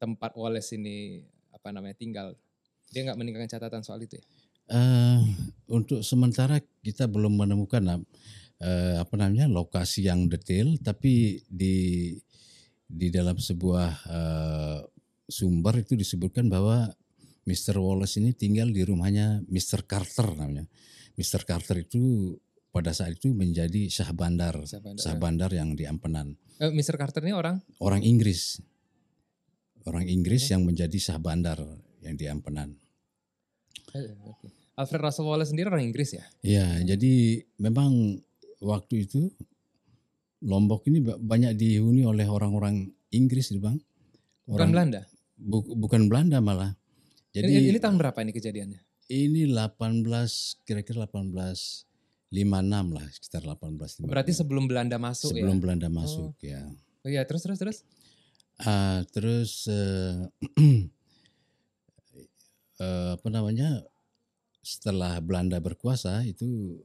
[0.00, 1.20] tempat Wallace ini
[1.52, 2.32] apa namanya tinggal?
[2.90, 4.24] Dia nggak meninggalkan catatan soal itu ya?
[4.70, 5.20] Eh,
[5.70, 8.06] untuk sementara kita belum menemukan
[8.62, 12.14] eh, apa namanya lokasi yang detail, tapi di
[12.90, 14.80] di dalam sebuah eh,
[15.30, 16.90] sumber itu disebutkan bahwa
[17.46, 17.78] Mr.
[17.78, 19.86] Wallace ini tinggal di rumahnya Mr.
[19.86, 20.66] Carter namanya.
[21.18, 21.46] Mr.
[21.46, 22.34] Carter itu
[22.70, 25.02] pada saat itu menjadi Syah Bandar, Syah Bandar.
[25.02, 26.38] Syah Bandar yang di Ampenan.
[26.62, 26.94] Eh, Mr.
[26.94, 28.62] Carter ini orang Orang Inggris,
[29.82, 31.58] orang Inggris yang menjadi Syah Bandar
[32.00, 32.79] yang di Ampenan.
[33.92, 34.46] Eh, oke.
[34.74, 36.24] Alfred Russel Wallace sendiri orang Inggris ya?
[36.40, 37.12] Ya, jadi
[37.56, 38.20] memang
[38.58, 39.28] waktu itu
[40.40, 43.76] Lombok ini ba- banyak dihuni oleh orang-orang Inggris, bang.
[44.46, 45.00] Bukan Orang Belanda.
[45.36, 46.72] bu- bukan Belanda malah.
[47.30, 48.80] Ini, Jadi ini tahun berapa ini kejadiannya?
[49.10, 50.06] ini 18
[50.64, 51.84] kira-kira 1856
[52.88, 54.06] lah, sekitar 1856.
[54.06, 55.60] Berarti sebelum Belanda masuk sebelum ya?
[55.60, 56.62] Belanda masuk ya.
[57.02, 57.78] Oh iya, terus terus terus.
[58.56, 60.24] Ah, terus eh,
[62.80, 63.84] eh, apa namanya?
[64.60, 66.76] Setelah Belanda berkuasa itu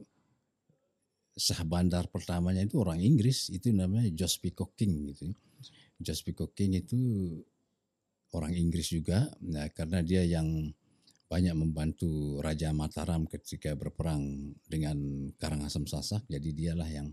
[1.36, 5.36] sah bandar pertamanya itu orang Inggris itu namanya Jos Peacock King gitu.
[6.00, 7.00] Jos Peacock King itu
[8.32, 10.72] orang Inggris juga nah, karena dia yang
[11.26, 17.12] banyak membantu Raja Mataram ketika berperang dengan Karangasem Sasak jadi dialah yang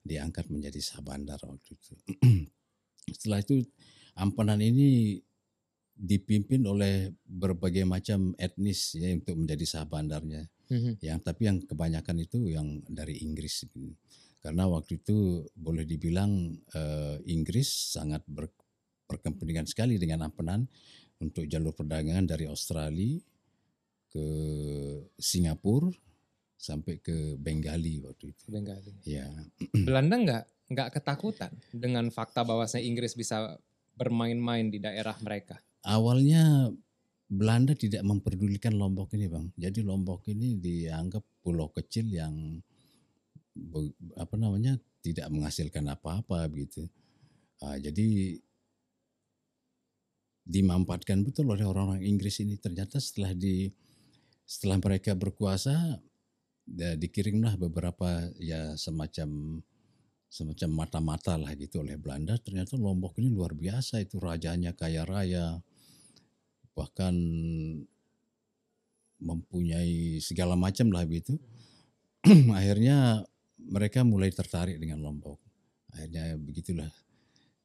[0.00, 1.92] diangkat menjadi sah bandar waktu itu.
[3.16, 3.60] Setelah itu
[4.16, 5.20] Ampenan ini
[6.00, 10.48] dipimpin oleh berbagai macam etnis ya untuk menjadi sah bandarnya.
[10.72, 11.04] Mhm.
[11.04, 13.68] Yang tapi yang kebanyakan itu yang dari Inggris.
[14.40, 18.56] Karena waktu itu boleh dibilang eh, Inggris sangat ber-
[19.04, 20.64] berkepentingan sekali dengan Ampenan
[21.20, 23.20] untuk jalur perdagangan dari Australia
[24.08, 24.26] ke
[25.20, 25.92] Singapura
[26.56, 28.48] sampai ke Bengali waktu itu.
[28.48, 28.92] Bengali.
[29.04, 29.28] Ya,
[29.86, 33.58] Belanda nggak nggak ketakutan dengan fakta bahwasanya Inggris bisa
[33.98, 35.60] bermain-main di daerah mereka.
[35.84, 36.72] Awalnya
[37.30, 39.54] Belanda tidak memperdulikan Lombok ini, Bang.
[39.54, 42.58] Jadi Lombok ini dianggap pulau kecil yang
[44.18, 46.90] apa namanya tidak menghasilkan apa-apa begitu.
[47.62, 48.40] Ah, jadi
[50.42, 52.58] dimanfaatkan betul oleh orang-orang Inggris ini.
[52.58, 53.70] Ternyata setelah di
[54.42, 56.02] setelah mereka berkuasa,
[56.66, 59.62] ya, dikirimlah beberapa ya semacam
[60.30, 62.34] semacam mata-mata lah gitu oleh Belanda.
[62.38, 65.62] Ternyata Lombok ini luar biasa itu rajanya kaya raya,
[66.74, 67.14] bahkan
[69.20, 71.36] mempunyai segala macam lah begitu.
[72.58, 73.24] Akhirnya
[73.60, 75.38] mereka mulai tertarik dengan Lombok.
[75.92, 76.88] Akhirnya begitulah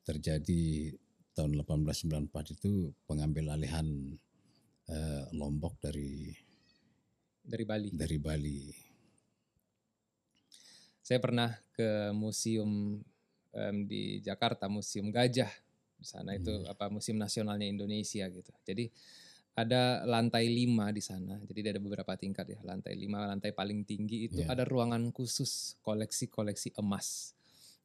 [0.05, 0.93] terjadi
[1.35, 3.87] tahun 1894 itu pengambil alihan
[4.87, 6.31] eh, Lombok dari
[7.45, 7.89] dari Bali.
[7.93, 8.59] dari Bali.
[11.05, 12.97] Saya pernah ke museum
[13.53, 15.51] em, di Jakarta, Museum Gajah.
[16.05, 16.69] Di sana itu Hmm.
[16.69, 18.53] apa Museum Nasionalnya Indonesia gitu.
[18.61, 18.93] Jadi
[19.57, 21.41] ada lantai lima di sana.
[21.41, 22.59] Jadi ada beberapa tingkat ya.
[22.61, 24.53] Lantai lima, lantai paling tinggi itu Ya.
[24.53, 27.33] ada ruangan khusus koleksi-koleksi emas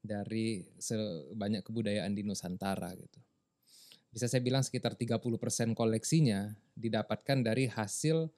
[0.04, 3.16] dari sebanyak kebudayaan di Nusantara gitu.
[4.10, 8.28] Bisa saya bilang sekitar 30% koleksinya didapatkan dari hasil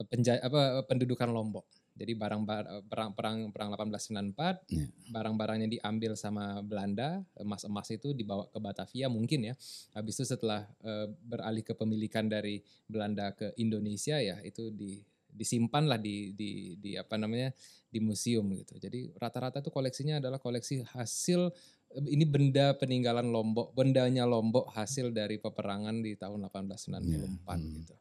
[0.00, 1.68] eh, penja apa pendudukan Lombok.
[1.92, 2.42] Jadi barang
[2.88, 4.88] perang perang perang 1894 Ya.
[5.12, 9.54] barang-barangnya diambil sama Belanda, emas-emas itu dibawa ke Batavia mungkin ya.
[9.92, 15.96] Habis itu setelah eh, beralih kepemilikan dari Belanda ke Indonesia ya itu di disimpan lah
[15.96, 17.52] di di di apa namanya
[17.88, 18.76] di museum gitu.
[18.80, 21.52] Jadi rata-rata tuh koleksinya adalah koleksi hasil
[21.92, 27.60] ini benda peninggalan Lombok, bendanya Lombok hasil dari peperangan di tahun 1894 Ya, hmm.
[27.84, 27.94] gitu.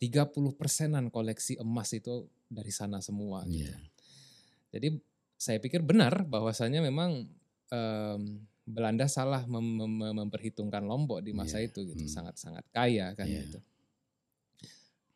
[0.00, 3.68] 30 persenan koleksi emas itu dari sana semua gitu.
[3.68, 3.76] Iya.
[4.72, 4.88] Jadi
[5.36, 7.28] saya pikir benar bahwasanya memang
[7.68, 8.22] em,
[8.64, 12.12] Belanda salah mem- mem- memperhitungkan Lombok di masa Iya, itu gitu, hmm.
[12.12, 13.44] sangat-sangat kaya kan Iya.
[13.44, 13.58] gitu.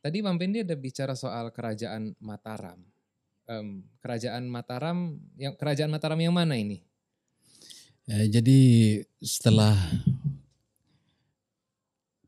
[0.05, 2.77] Tadi Bang Pendi ada bicara soal kerajaan Mataram.
[3.49, 6.85] Em, kerajaan Mataram yang kerajaan Mataram yang mana ini?
[8.05, 8.61] Eh, jadi
[9.17, 9.73] setelah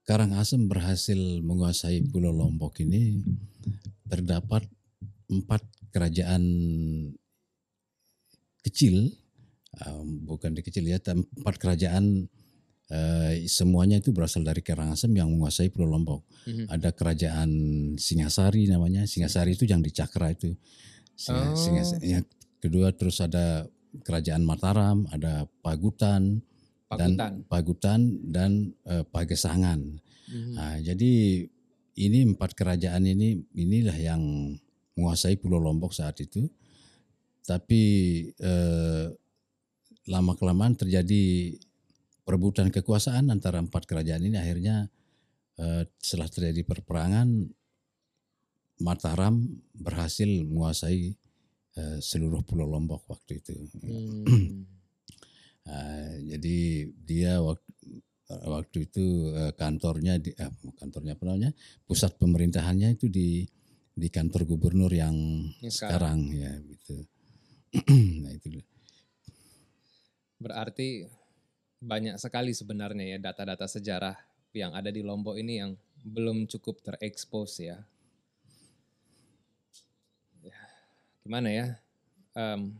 [0.07, 3.19] Karangasem berhasil menguasai Pulau Lombok ini,
[4.07, 4.63] terdapat
[5.27, 6.43] empat kerajaan
[8.63, 9.11] kecil,
[9.77, 12.31] eh, bukan di kecil ya, empat kerajaan
[12.87, 16.23] eh, semuanya itu berasal dari Karangasem yang menguasai Pulau Lombok.
[16.47, 16.71] Mhm.
[16.71, 17.51] Ada kerajaan
[17.99, 20.55] Singasari namanya, Singasari itu yang di Cakra itu.
[21.19, 21.59] Singa- Oh.
[21.59, 22.23] Singas- yang
[22.63, 23.67] kedua terus ada
[24.07, 26.39] kerajaan Mataram, ada Pagutan,
[26.87, 27.19] Pakutan.
[27.19, 28.51] dan Pagutan dan
[28.87, 29.81] eh, Pagesangan.
[30.31, 30.53] Mhm.
[30.55, 31.13] Nah, jadi
[31.97, 34.23] ini empat kerajaan ini inilah yang
[34.95, 36.47] menguasai Pulau Lombok saat itu.
[37.43, 37.83] Tapi
[38.31, 39.07] eh,
[40.07, 41.55] lama kelamaan terjadi
[42.23, 44.39] perebutan kekuasaan antara empat kerajaan ini.
[44.39, 44.87] Akhirnya
[45.59, 47.29] eh, setelah terjadi perperangan,
[48.77, 49.41] Mataram
[49.73, 51.17] berhasil menguasai
[51.81, 53.57] eh, seluruh Pulau Lombok waktu itu.
[53.81, 54.69] Hmm.
[55.67, 57.67] Ah, jadi dia waktu
[58.27, 61.51] waktu itu eh, kantornya di eh, kantornya apa namanya
[61.87, 63.47] pusat pemerintahannya itu di
[63.97, 65.15] di kantor gubernur yang
[65.63, 66.31] Yang sekarang.
[66.35, 66.97] ya gitu.
[68.23, 68.63] nah itu
[70.37, 71.09] Berarti
[71.81, 74.17] banyak sekali sebenarnya ya data-data sejarah
[74.53, 75.73] yang ada di Lombok ini yang
[76.05, 77.81] belum cukup terekspos ya.
[80.45, 80.61] Ya,
[81.25, 81.67] Gimana ya?
[82.37, 82.77] Em,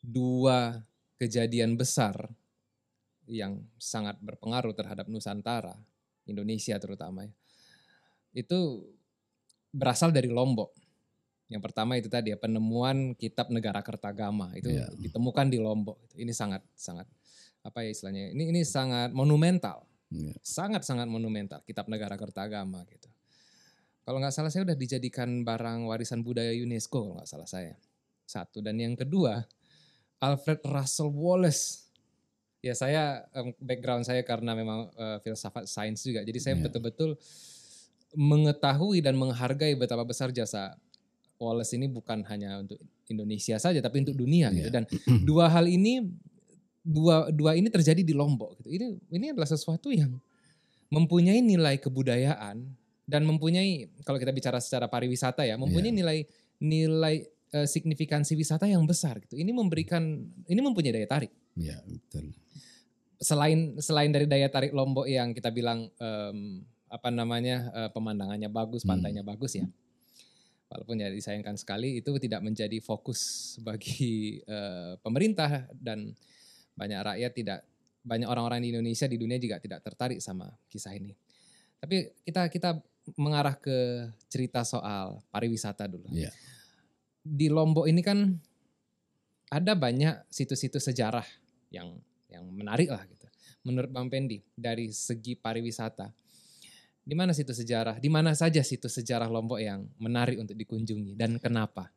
[0.00, 0.80] dua
[1.20, 2.14] kejadian besar
[3.24, 5.74] yang sangat berpengaruh terhadap Nusantara,
[6.28, 7.32] Indonesia terutama ya.
[8.34, 8.84] Itu
[9.70, 10.74] berasal dari Lombok.
[11.48, 14.88] Yang pertama itu tadi ya penemuan kitab negara Kertagama itu Iya.
[14.96, 16.00] ditemukan di Lombok.
[16.16, 17.06] Ini sangat sangat
[17.64, 18.32] apa ya istilahnya?
[18.32, 20.34] Ini ini sangat monumental, ya.
[20.40, 23.08] sangat sangat monumental kitab negara Kertagama gitu.
[24.04, 27.72] Kalau nggak salah saya udah dijadikan barang warisan budaya UNESCO kalau nggak salah saya.
[28.24, 29.44] Satu dan yang kedua
[30.24, 31.84] Alfred Russel Wallace.
[32.64, 33.28] Ya saya
[33.60, 36.24] background saya karena memang eh, filsafat sains juga.
[36.24, 36.64] Jadi saya Iya.
[36.64, 37.20] betul-betul
[38.14, 40.72] mengetahui dan menghargai betapa besar jasa
[41.36, 44.70] Wallace ini bukan hanya untuk Indonesia saja tapi untuk dunia gitu.
[44.70, 44.80] Iya.
[44.80, 44.84] Dan
[45.28, 46.08] dua hal ini
[46.80, 48.70] dua dua ini terjadi di Lombok gitu.
[48.70, 50.16] Ini ini adalah sesuatu yang
[50.88, 52.64] mempunyai nilai kebudayaan
[53.04, 55.98] dan mempunyai kalau kita bicara secara pariwisata ya, mempunyai Iya.
[56.00, 56.18] nilai
[56.62, 57.16] nilai
[57.54, 59.38] eh, signifikansi wisata yang besar gitu.
[59.38, 60.02] Ini memberikan
[60.50, 61.30] ini mempunyai daya tarik.
[61.54, 62.34] Ya, betul.
[63.22, 68.82] Selain selain dari daya tarik Lombok yang kita bilang em, apa namanya eh, pemandangannya bagus,
[68.82, 68.98] Hmm.
[68.98, 69.66] pantainya bagus ya.
[70.68, 76.10] Walaupun ya disayangkan sekali itu tidak menjadi fokus bagi eh, pemerintah dan
[76.74, 77.58] banyak rakyat tidak
[78.04, 81.14] banyak orang-orang di Indonesia di dunia juga tidak tertarik sama kisah ini.
[81.78, 82.70] Tapi kita kita
[83.16, 86.10] mengarah ke cerita soal pariwisata dulu.
[86.10, 86.32] Iya.
[87.24, 88.36] Di Lombok ini kan
[89.48, 91.24] ada banyak situs-situs sejarah
[91.72, 91.96] yang
[92.28, 93.26] yang menarik lah gitu.
[93.64, 96.12] Menurut Bang Pendi dari segi pariwisata,
[97.04, 98.00] di mana situs sejarah?
[98.00, 101.88] Di mana saja situs sejarah Lombok yang menarik untuk dikunjungi dan kenapa?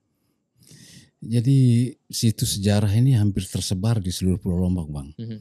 [1.18, 5.10] Jadi situs sejarah ini hampir tersebar di seluruh Pulau Lombok, Bang.
[5.18, 5.40] Mhm.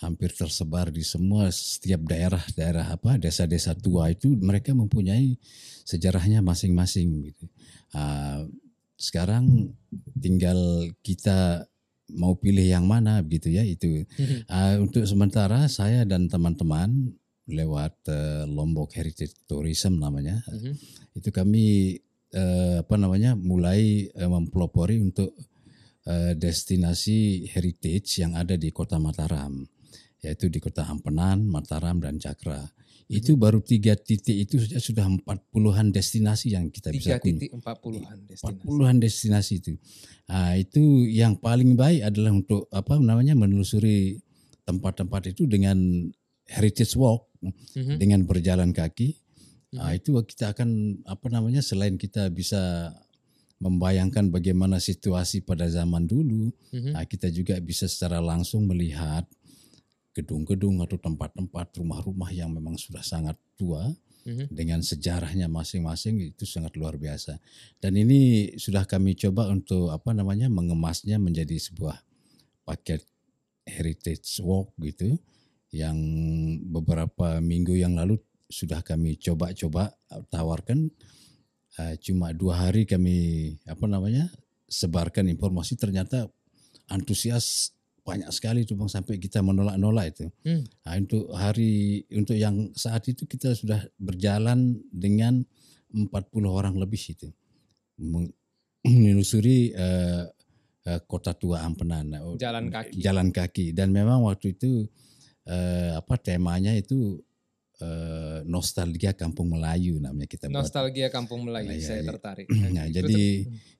[0.00, 5.36] Hampir tersebar di semua setiap daerah-daerah apa desa-desa tua itu mereka mempunyai
[5.84, 7.44] sejarahnya masing-masing gitu.
[7.92, 8.48] Ah,
[9.00, 9.72] sekarang
[10.20, 10.60] tinggal
[11.00, 11.64] kita
[12.12, 14.04] mau pilih yang mana gitu ya itu.
[14.46, 17.16] Ah, untuk sementara saya dan teman-teman
[17.48, 20.72] lewat eh, Lombok Heritage Tourism namanya Mhm.
[21.18, 21.96] itu kami
[22.30, 25.34] eh, apa namanya mulai eh, mempelopori untuk
[26.06, 29.66] eh, destinasi heritage yang ada di Kota Mataram
[30.20, 32.60] yaitu di Kota Ampenan, Mataram dan Cakra.
[33.10, 37.38] Itu baru tiga titik itu saja sudah empat puluhan destinasi yang kita bisa Tiga kunjungi.
[37.42, 38.62] titik empat puluhan destinasi.
[38.62, 39.72] 40-an destinasi itu.
[40.30, 44.22] Nah, itu yang paling baik adalah untuk apa namanya menelusuri
[44.62, 45.74] tempat-tempat itu dengan
[46.46, 47.26] heritage walk
[47.74, 47.98] Mhm.
[47.98, 49.18] dengan berjalan kaki.
[49.74, 52.90] Nah, itu kita akan apa namanya selain kita bisa
[53.58, 56.94] membayangkan bagaimana situasi pada zaman dulu, Mhm.
[56.94, 59.26] nah, kita juga bisa secara langsung melihat
[60.20, 63.88] gedung-gedung atau tempat-tempat rumah-rumah yang memang sudah sangat tua
[64.20, 64.52] Mhm.
[64.52, 67.40] dengan sejarahnya masing-masing itu sangat luar biasa.
[67.80, 71.96] Dan ini sudah kami coba untuk apa namanya mengemasnya menjadi sebuah
[72.68, 73.00] paket
[73.64, 75.16] heritage walk gitu
[75.72, 75.96] yang
[76.68, 79.96] beberapa minggu yang lalu sudah kami coba-coba
[80.28, 80.92] tawarkan
[81.78, 84.26] Eh, cuma dua hari kami apa namanya
[84.66, 86.26] sebarkan informasi ternyata
[86.90, 87.70] antusias
[88.10, 90.26] banyak sekali tuh bang sampai kita menolak-nolak itu.
[90.42, 90.66] Hmm.
[90.82, 95.46] Nah, untuk hari untuk yang saat itu kita sudah berjalan dengan
[95.94, 96.10] 40
[96.46, 97.30] orang lebih itu
[98.82, 100.24] menelusuri eh,
[100.86, 102.34] eh, kota tua Ampenan.
[102.40, 102.98] Jalan kaki.
[102.98, 104.88] Jalan kaki dan memang waktu itu
[105.46, 107.20] eh, apa temanya itu
[107.82, 110.64] eh, nostalgia Kampung Melayu namanya kita buat.
[110.64, 112.08] Nostalgia Kampung Melayu, Nah, saya iya.
[112.08, 112.46] tertarik.
[112.48, 113.22] Nah, Itu jadi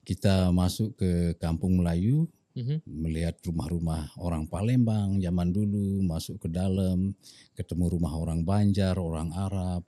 [0.05, 1.11] kita masuk ke
[1.41, 2.83] Kampung Melayu Mhm.
[2.83, 7.15] melihat rumah-rumah orang Palembang zaman dulu masuk ke dalam
[7.55, 9.87] ketemu rumah orang Banjar, orang Arab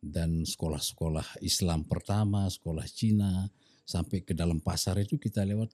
[0.00, 3.44] dan sekolah-sekolah Islam pertama, sekolah Cina
[3.84, 5.68] sampai ke dalam pasar itu kita lewat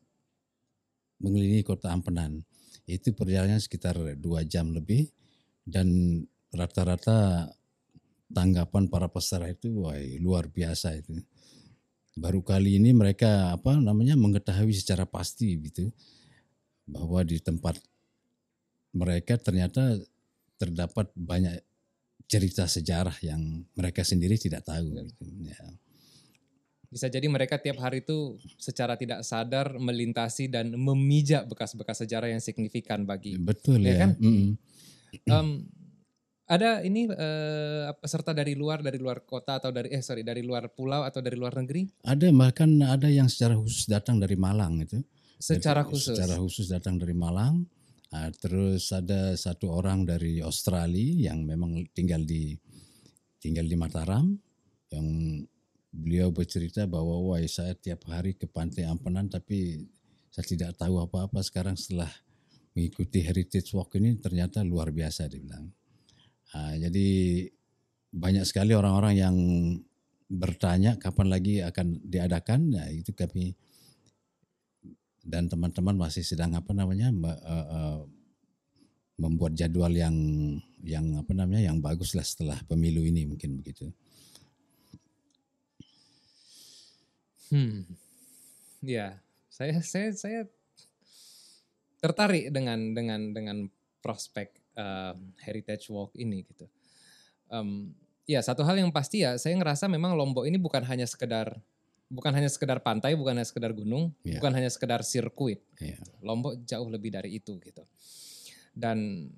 [1.22, 2.42] mengelilingi kota Ampenan.
[2.84, 5.06] Itu perjalanan sekitar dua jam lebih
[5.62, 6.20] dan
[6.50, 7.48] rata-rata
[8.34, 11.14] tanggapan para peserta itu wah luar biasa itu.
[12.14, 15.90] Baru kali ini mereka apa namanya mengetahui secara pasti gitu
[16.84, 17.80] bahwa di tempat
[18.94, 19.98] mereka ternyata
[20.60, 21.60] terdapat banyak
[22.30, 24.86] cerita sejarah yang mereka sendiri tidak tahu.
[24.96, 25.24] Gitu.
[25.44, 25.60] Ya.
[26.88, 32.38] Bisa jadi mereka tiap hari itu secara tidak sadar melintasi dan memijak bekas-bekas sejarah yang
[32.38, 33.98] signifikan bagi Betul Ya ya.
[34.06, 34.10] kan?
[34.22, 34.48] Mm-mm.
[35.26, 35.48] Em,
[36.44, 40.68] Ada ini eh, peserta dari luar, dari luar kota atau dari eh sorry dari luar
[40.68, 41.88] pulau atau dari luar negeri?
[42.04, 45.00] Ada bahkan ada yang secara khusus datang dari Malang itu.
[45.44, 46.16] Secara Jadi, khusus.
[46.16, 47.68] Secara khusus datang dari Malang.
[48.14, 52.56] Ah, terus ada satu orang dari Australia yang memang tinggal di
[53.42, 54.32] tinggal di Mataram
[54.88, 55.06] yang
[55.90, 59.82] beliau bercerita bahwa wah saya tiap hari ke Pantai Ampenan tapi
[60.30, 62.08] saya tidak tahu apa-apa sekarang setelah
[62.72, 65.68] mengikuti Heritage Walk ini ternyata luar biasa dia bilang.
[66.54, 67.06] Ah, jadi
[68.14, 69.36] banyak sekali orang-orang yang
[70.30, 72.60] bertanya kapan lagi akan diadakan.
[72.78, 73.58] Nah, itu kami
[75.24, 78.00] dan teman-teman masih sedang apa namanya eh, eh,
[79.16, 80.14] membuat jadwal yang
[80.84, 83.88] yang apa namanya yang bagus lah setelah pemilu ini mungkin begitu.
[87.48, 87.88] Hmm.
[88.84, 90.40] Ya, saya saya saya
[92.04, 93.58] tertarik dengan dengan dengan
[94.04, 96.68] prospek um, Heritage Walk ini gitu.
[97.48, 97.96] Um,
[98.28, 101.64] ya satu hal yang pasti ya, saya ngerasa memang Lombok ini bukan hanya sekedar
[102.14, 104.38] bukan hanya sekedar pantai, bukan hanya sekedar gunung, Iya.
[104.38, 105.60] bukan hanya sekedar sirkuit.
[105.82, 105.98] Iya.
[106.22, 107.82] Lombok jauh lebih dari itu gitu.
[108.70, 109.28] Dan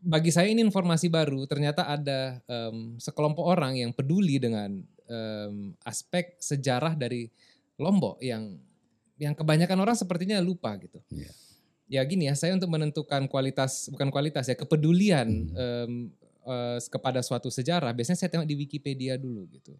[0.00, 1.44] bagi saya ini informasi baru.
[1.44, 7.28] Ternyata ada em, sekelompok orang yang peduli dengan em, aspek sejarah dari
[7.76, 8.54] Lombok yang
[9.18, 11.00] yang kebanyakan orang sepertinya lupa gitu.
[11.10, 11.30] Iya.
[11.84, 15.56] Ya gini ya, saya untuk menentukan kualitas bukan kualitas ya kepedulian Hmm.
[15.56, 15.92] em,
[16.44, 17.90] eh, kepada suatu sejarah.
[17.92, 19.72] Biasanya saya tengok di Wikipedia dulu gitu.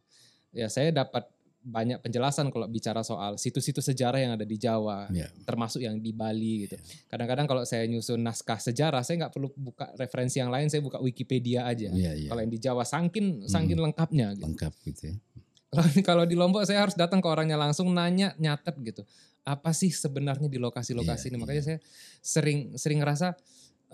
[0.51, 1.29] Ya saya dapat
[1.65, 5.33] banyak penjelasan kalau bicara soal situs-situs sejarah yang ada di Jawa Iya.
[5.49, 6.77] termasuk yang di Bali gitu.
[7.09, 11.01] Kadang-kadang kalau saya nyusun naskah sejarah, saya nggak perlu buka referensi yang lain, saya buka
[11.01, 11.89] Wikipedia aja.
[11.89, 12.29] Iya, iya.
[12.29, 14.45] Kalau yang di Jawa sangkin sangkin lengkapnya gitu.
[14.45, 15.17] Lengkap gitu ya.
[16.07, 19.03] Kalau di Lombok saya harus datang ke orangnya langsung nanya nyatet gitu.
[19.45, 21.37] Apa sih sebenarnya di lokasi-lokasi Iya, ini?
[21.41, 21.79] Makanya saya
[22.21, 23.37] sering sering ngerasa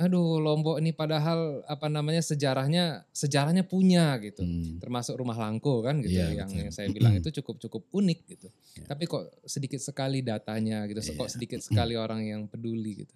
[0.01, 4.41] aduh Lombok ini padahal apa namanya sejarahnya sejarahnya punya gitu.
[4.41, 4.81] Hmm.
[4.81, 6.57] Termasuk rumah Langko kan gitu yang, betul.
[6.57, 8.49] yang saya bilang itu cukup cukup unik gitu.
[8.49, 8.87] Iya.
[8.89, 11.35] Tapi kok sedikit sekali datanya gitu, kok Iya.
[11.37, 13.13] sedikit sekali orang yang peduli gitu.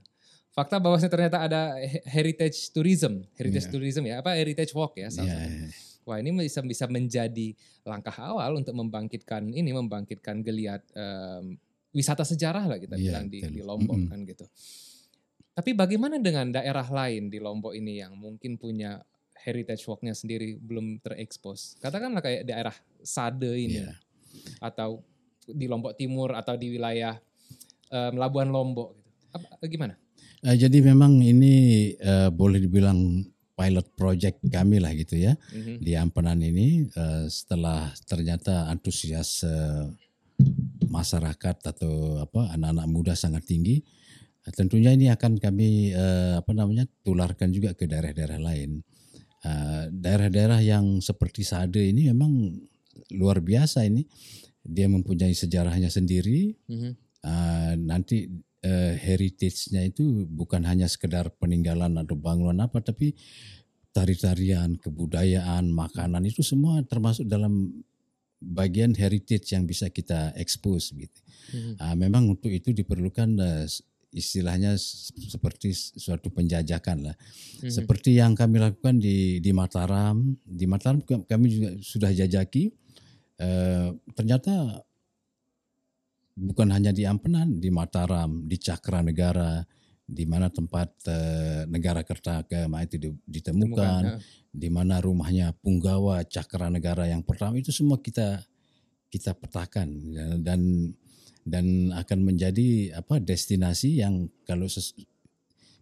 [0.52, 3.72] Fakta bahwasanya ternyata ada he- heritage tourism, heritage Iya.
[3.72, 5.66] tourism ya, apa heritage walk ya salah satunya.
[5.66, 5.68] iya.
[6.04, 11.56] Wah ini bisa bisa menjadi langkah awal untuk membangkitkan ini, membangkitkan geliat em,
[11.90, 13.50] wisata sejarah lah kita Iya, bilang di, betul.
[13.50, 14.10] di Lombok Mm-mm.
[14.10, 14.44] kan gitu.
[15.54, 18.98] Tapi bagaimana dengan daerah lain di Lombok ini yang mungkin punya
[19.38, 21.78] heritage walk-nya sendiri belum terekspos?
[21.78, 22.74] Katakanlah kayak daerah
[23.06, 23.94] Sade ini Iya.
[24.58, 25.06] atau
[25.46, 27.14] di Lombok Timur atau di wilayah
[27.86, 29.10] em, Labuan Lombok gitu.
[29.30, 29.94] Apa, gimana?
[30.42, 31.54] Eh, jadi memang ini
[31.94, 33.22] eh, boleh dibilang
[33.54, 35.38] pilot project kami lah gitu ya.
[35.54, 35.78] Mhm.
[35.78, 39.86] di Ampenan ini eh, setelah ternyata antusias eh,
[40.90, 43.86] masyarakat atau apa anak-anak muda sangat tinggi eh,
[44.52, 48.84] tentunya ini akan kami eh, apa namanya tularkan juga ke daerah-daerah lain
[49.44, 52.48] Eh, daerah-daerah yang seperti Sade ini memang
[53.12, 54.00] luar biasa ini
[54.64, 56.92] dia mempunyai sejarahnya sendiri Mhm.
[57.24, 58.28] Uh, nanti
[58.68, 63.16] uh, heritage-nya itu bukan hanya sekedar peninggalan atau bangunan apa, tapi
[63.96, 67.72] tari-tarian, kebudayaan, makanan itu semua termasuk dalam
[68.44, 71.16] bagian heritage yang bisa kita expose gitu.
[71.56, 71.80] Mhm.
[71.80, 73.64] Uh, memang untuk itu diperlukan uh,
[74.14, 77.16] istilahnya seperti suatu penjajakan lah.
[77.60, 77.68] Mhm.
[77.68, 82.70] Seperti yang kami lakukan di di Mataram, di Mataram kami juga sudah jajaki.
[83.34, 84.78] Eh, ternyata
[86.38, 89.58] bukan hanya di Ampenan, di Mataram, di Cakra Negara,
[90.06, 94.18] di mana tempat eh, negara Kertagama itu di- ditemukan, ya.
[94.54, 98.38] di mana rumahnya Punggawa Cakra Negara yang pertama itu semua kita
[99.10, 100.60] kita petakan dan dan
[101.92, 104.96] akan menjadi apa destinasi yang kalau ses-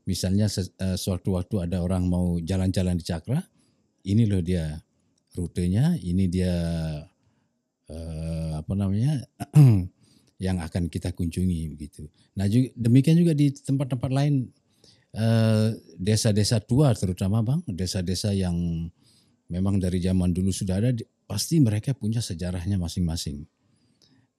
[0.08, 3.38] misalnya ses- eh, suatu waktu ada orang mau jalan-jalan di Cakra,
[4.06, 4.82] ini loh dia
[5.38, 6.54] rutenya, ini dia
[7.90, 9.22] eh, apa namanya
[10.44, 12.10] yang akan kita kunjungi begitu.
[12.34, 14.50] Nah juga, demikian juga di tempat-tempat lain
[15.14, 18.88] eh, desa-desa tua terutama bang, desa-desa yang
[19.52, 20.90] memang dari zaman dulu sudah ada,
[21.28, 23.44] pasti mereka punya sejarahnya masing-masing.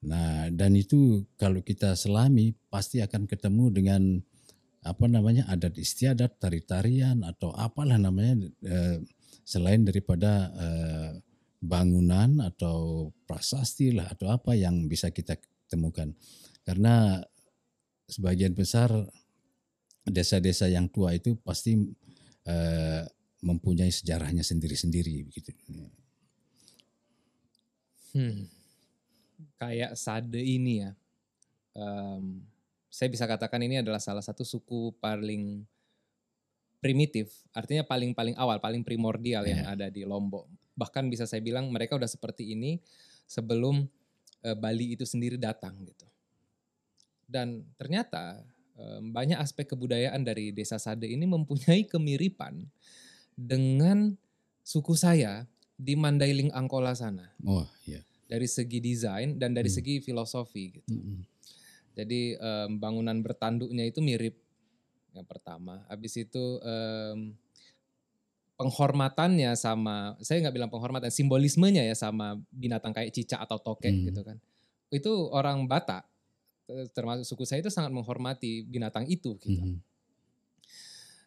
[0.03, 4.01] Nah dan itu kalau kita selami pasti akan ketemu dengan
[4.83, 8.35] apa namanya adat istiadat, tari-tarian atau apalah namanya
[8.67, 8.99] eh,
[9.47, 11.11] selain daripada eh,
[11.63, 15.39] bangunan atau prasasti lah atau apa yang bisa kita
[15.71, 16.11] temukan.
[16.67, 17.23] Karena
[18.11, 18.91] sebagian besar
[20.03, 21.79] desa-desa yang tua itu pasti
[22.43, 23.03] eh,
[23.43, 25.51] mempunyai sejarahnya sendiri-sendiri begitu.
[28.13, 28.62] Hmm.
[29.63, 30.91] Kayak Sade ini ya.
[31.73, 32.43] Em,
[32.91, 35.65] saya bisa katakan ini adalah salah satu suku paling
[36.77, 39.71] primitif, artinya paling-paling awal, paling primordial yang Iya.
[39.71, 40.45] ada di Lombok.
[40.75, 42.83] Bahkan bisa saya bilang mereka udah seperti ini
[43.25, 43.87] sebelum
[44.43, 46.03] eh, Bali itu sendiri datang gitu.
[47.23, 48.43] Dan ternyata
[48.75, 52.67] eh, banyak aspek kebudayaan dari Desa Sade ini mempunyai kemiripan
[53.33, 54.13] dengan
[54.59, 58.03] suku saya di Mandailing Angkola sana Oh iya.
[58.33, 59.77] Dari segi desain dan dari Hmm.
[59.77, 60.89] segi filosofi gitu.
[60.89, 61.21] Mm-mm.
[61.93, 64.33] Jadi em, bangunan bertanduknya itu mirip
[65.13, 65.85] yang pertama.
[65.85, 67.37] Habis itu em,
[68.57, 74.09] penghormatannya sama, saya nggak bilang penghormatan, simbolismenya ya sama binatang kayak cicak atau tokek Hmm.
[74.09, 74.37] gitu kan.
[74.89, 76.09] Itu orang Batak,
[76.97, 79.61] termasuk suku saya itu sangat menghormati binatang itu gitu.
[79.61, 79.77] Mhm.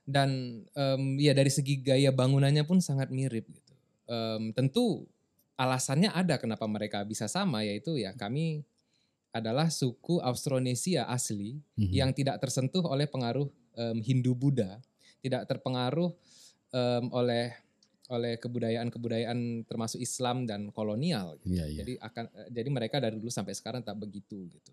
[0.06, 0.30] Dan
[0.74, 3.74] em, ya dari segi gaya bangunannya pun sangat mirip gitu.
[4.06, 5.06] Em, tentu
[5.56, 8.62] alasannya ada kenapa mereka bisa sama yaitu ya kami
[9.32, 11.92] adalah suku Austronesia asli Mhm.
[11.92, 14.80] yang tidak tersentuh oleh pengaruh em, Hindu Buddha,
[15.20, 16.12] tidak terpengaruh
[16.72, 17.52] em, oleh
[18.06, 21.36] oleh kebudayaan-kebudayaan termasuk Islam dan kolonial.
[21.42, 21.58] gitu.
[21.58, 21.78] Iya iya.
[21.82, 24.72] Jadi akan eh, jadi mereka dari dulu sampai sekarang tak begitu gitu.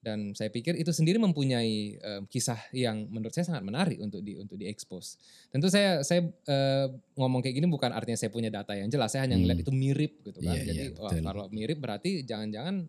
[0.00, 4.32] Dan saya pikir itu sendiri mempunyai em, kisah yang menurut saya sangat menarik untuk di
[4.32, 5.20] untuk diekspos.
[5.52, 6.86] Tentu saya saya eh,
[7.20, 9.44] ngomong kayak gini bukan artinya saya punya data yang jelas, saya hanya Hmm.
[9.44, 10.56] ngeliat itu mirip gitu kan.
[10.56, 12.88] Iya, Jadi iya, wah, kalau mirip berarti jangan-jangan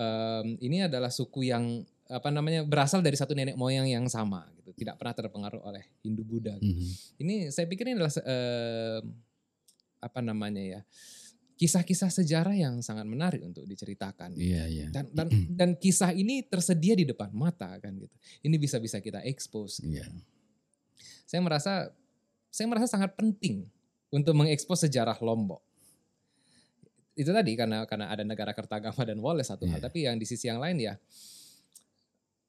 [0.00, 4.72] em, ini adalah suku yang apa namanya berasal dari satu nenek moyang yang sama gitu,
[4.76, 6.56] tidak pernah terpengaruh oleh Hindu Buddha.
[6.56, 7.20] Mhm.
[7.20, 9.12] Ini saya pikir ini adalah em,
[10.00, 10.80] apa namanya ya
[11.54, 14.34] kisah-kisah sejarah yang sangat menarik untuk diceritakan.
[14.34, 14.86] Iya iya.
[14.90, 18.14] Dan, dan dan kisah ini tersedia di depan mata kan gitu.
[18.42, 19.78] Ini bisa bisa kita expose.
[19.86, 20.06] Iya.
[21.24, 21.94] Saya merasa
[22.50, 23.66] saya merasa sangat penting
[24.10, 25.62] untuk mengekspos sejarah Lombok.
[27.14, 29.86] Itu tadi karena karena ada negara Kertagama dan Wallace satu hal, Iya.
[29.86, 30.94] tapi yang di sisi yang lain ya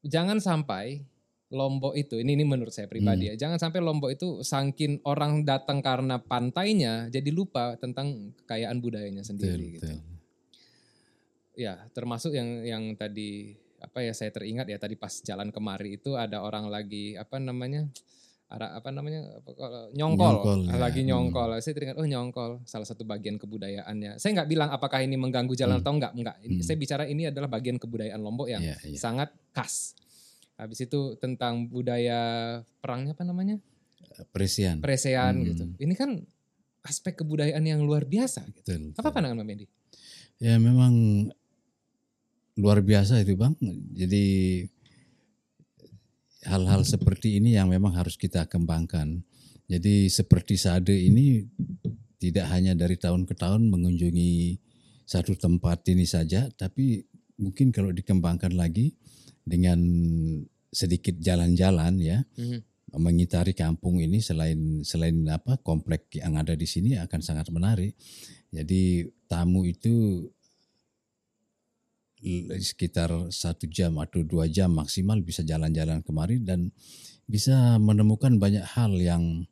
[0.06, 1.02] jangan sampai
[1.48, 5.78] Lombok itu ini ini menurut saya pribadi ya, jangan sampai Lombok itu sangkin orang datang
[5.78, 9.86] karena pantainya jadi lupa tentang kekayaan budayanya Betul sendiri gitu.
[9.86, 10.00] betul.
[11.56, 16.18] Ya, termasuk yang yang tadi apa ya saya teringat ya tadi pas jalan kemari itu
[16.18, 17.86] ada orang lagi apa namanya
[18.46, 19.22] ara apa namanya
[19.92, 20.78] nyongkol, Nyongkol, ya.
[20.78, 21.10] lagi Hmm.
[21.10, 21.50] nyongkol.
[21.58, 24.18] Saya teringat oh nyongkol salah satu bagian kebudayaannya.
[24.18, 25.84] Saya nggak bilang apakah ini mengganggu jalan Hmm.
[25.86, 26.36] atau enggak, enggak.
[26.42, 26.66] Ini- Hmm.
[26.66, 28.98] Saya bicara ini adalah bagian kebudayaan Lombok yang Iya iya.
[28.98, 29.94] sangat khas.
[30.56, 32.20] Habis itu tentang budaya
[32.80, 33.60] perangnya apa namanya?
[34.32, 34.80] Perisian.
[34.80, 35.46] Presean Hmm.
[35.52, 35.64] gitu.
[35.76, 36.24] Ini kan
[36.86, 38.62] aspek kebudayaan yang luar biasa gitu.
[38.64, 38.82] Betul.
[38.96, 39.66] Apa pandangan Mbak Mendi?
[40.40, 40.94] Ya memang
[42.56, 43.56] luar biasa itu bang.
[43.92, 44.24] Jadi
[46.48, 49.26] hal-hal seperti ini yang memang harus kita kembangkan.
[49.66, 51.42] Jadi seperti Sade ini
[52.22, 54.62] tidak hanya dari tahun ke tahun mengunjungi
[55.10, 57.02] satu tempat ini saja, tapi
[57.42, 58.94] mungkin kalau dikembangkan lagi
[59.46, 59.80] dengan
[60.74, 62.60] sedikit jalan-jalan ya, Mhm.
[63.00, 67.96] mengitari kampung ini selain selain apa komplek yang ada di sini akan sangat menarik.
[68.52, 70.26] Jadi tamu itu
[72.58, 76.74] sekitar satu jam atau dua jam maksimal bisa jalan-jalan kemari dan
[77.30, 79.46] bisa menemukan banyak hal yang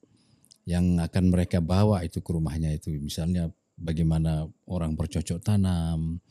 [0.63, 6.23] yang akan mereka bawa itu ke rumahnya itu misalnya bagaimana orang bercocok tanam,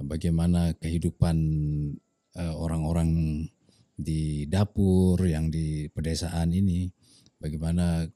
[0.00, 1.36] bagaimana kehidupan
[1.92, 2.07] eh,
[2.38, 3.10] orang-orang
[3.98, 6.86] di dapur yang di pedesaan ini,
[7.42, 8.06] bagaimana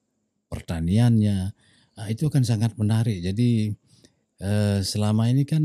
[0.47, 1.39] pertaniannya,
[1.99, 3.18] nah, itu akan sangat menarik.
[3.18, 3.75] Jadi
[4.39, 5.64] eh, selama ini kan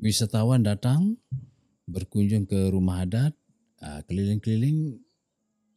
[0.00, 1.20] wisatawan datang
[1.84, 3.36] berkunjung ke rumah adat,
[3.84, 4.96] ah, keliling-keliling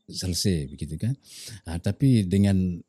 [0.08, 1.18] selesai begitu kan.
[1.68, 2.80] Nah, tapi dengan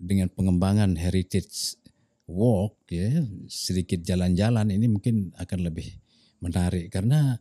[0.00, 1.76] dengan pengembangan heritage
[2.24, 3.20] walk ya
[3.52, 5.92] sedikit jalan-jalan ini mungkin akan lebih
[6.40, 6.92] menarik.
[6.92, 7.36] Karena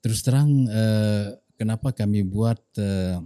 [0.00, 3.18] terus terang eh, kenapa kami buat eh,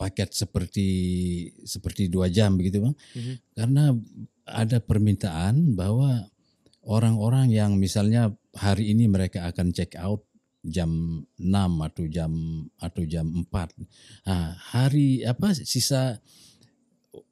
[0.00, 0.88] paket seperti
[1.60, 2.96] seperti dua jam begitu bang?
[2.96, 3.34] Mhm.
[3.52, 3.84] karena
[4.48, 6.24] ada permintaan bahwa
[6.88, 10.24] orang-orang yang misalnya hari ini mereka akan check out
[10.64, 11.44] jam 6
[11.84, 12.32] atau jam
[12.80, 13.48] atau jam 4
[14.28, 16.20] nah, hari apa sisa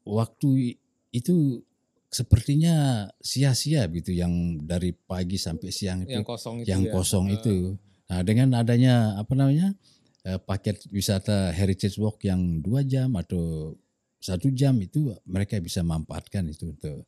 [0.04, 0.76] waktu
[1.12, 1.60] itu
[2.08, 6.92] sepertinya sia-sia gitu yang dari pagi sampai siang itu Yang kosong itu yang ya.
[6.96, 7.56] kosong Eh, itu.
[8.08, 9.76] Nah dengan adanya apa namanya
[10.24, 13.76] eh, paket wisata heritage walk yang dua jam atau
[14.18, 17.04] satu jam itu mereka bisa manfaatkan itu untuk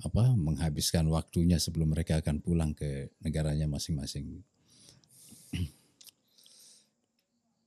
[0.00, 4.40] apa menghabiskan waktunya sebelum mereka akan pulang ke negaranya masing-masing.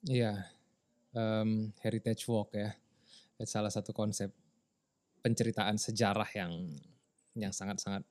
[0.04, 0.52] Iya,
[1.14, 2.74] Em, heritage walk ya,
[3.38, 4.34] itu salah satu konsep
[5.24, 6.52] penceritaan sejarah yang
[7.34, 8.04] yang sangat-sangat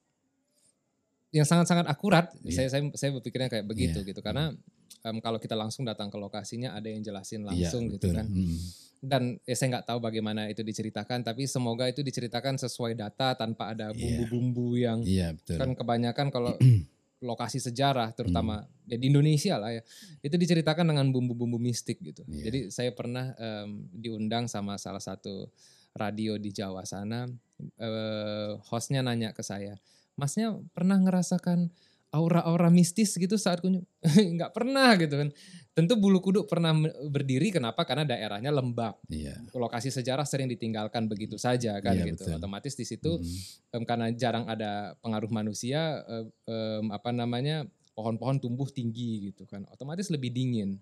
[1.32, 2.28] yang sangat-sangat akurat.
[2.44, 2.64] Iya.
[2.64, 4.08] Saya saya saya berpikirnya kayak begitu Iya.
[4.12, 4.52] gitu karena
[5.02, 8.16] em, kalau kita langsung datang ke lokasinya ada yang jelasin Iya, langsung gitu betul.
[8.20, 8.26] kan.
[8.28, 8.56] Mm.
[9.02, 13.72] Dan ya saya nggak tahu bagaimana itu diceritakan, tapi semoga itu diceritakan sesuai data tanpa
[13.72, 13.98] ada Iya.
[13.98, 15.56] bumbu-bumbu yang Iya betul.
[15.58, 16.52] kan kebanyakan kalau
[17.22, 18.18] lokasi sejarah Hmm.
[18.18, 18.54] terutama
[18.84, 19.82] ya di Indonesia lah ya
[20.20, 22.26] itu diceritakan dengan bumbu-bumbu mistik gitu.
[22.28, 22.44] Iya.
[22.50, 25.48] Jadi saya pernah em, diundang sama salah satu
[25.93, 27.28] radio di Jawa sana,
[27.78, 29.76] eh, hostnya nanya ke saya,
[30.16, 31.72] masnya pernah ngerasakan
[32.12, 33.88] aura-aura mistis gitu saat kunjung?
[34.36, 35.32] Nggak pernah gitu kan.
[35.72, 36.76] Tentu bulu kuduk pernah
[37.09, 37.88] berdiri kenapa?
[37.88, 39.01] Karena daerahnya lembab.
[39.09, 39.40] Iya.
[39.57, 42.28] Lokasi sejarah sering ditinggalkan begitu saja kan Iya, gitu.
[42.28, 42.36] betul.
[42.36, 43.80] Otomatis di situ Mm.
[43.80, 46.05] em, karena jarang ada pengaruh manusia
[46.45, 47.64] em, apa namanya
[47.97, 50.76] pohon-pohon tumbuh tinggi gitu kan otomatis lebih dingin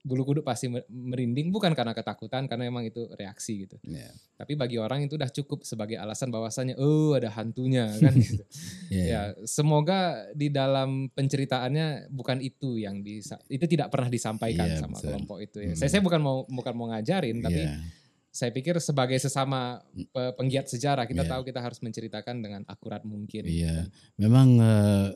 [0.00, 4.08] bulu kuduk pasti mer- merinding bukan karena ketakutan karena memang itu reaksi gitu Iya.
[4.34, 8.40] tapi bagi orang itu udah cukup sebagai alasan bahwasanya oh ada hantunya kan gitu
[8.88, 9.04] Iya.
[9.04, 10.00] ya semoga
[10.32, 15.04] di dalam penceritaannya bukan itu yang bisa itu tidak pernah disampaikan Iya, sama betul.
[15.06, 15.76] kelompok itu ya Hmm.
[15.76, 17.76] saya saya bukan mau bukan mau ngajarin tapi Iya.
[18.30, 21.30] saya pikir sebagai sesama pe- penggiat sejarah kita Iya.
[21.30, 23.42] tahu kita harus menceritakan dengan akurat mungkin.
[23.42, 23.84] Iya,
[24.16, 25.08] memang eh,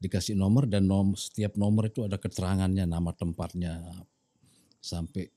[0.00, 3.84] Dikasih nomor dan nom, setiap nomor itu ada keterangannya nama tempatnya
[4.80, 5.28] sampai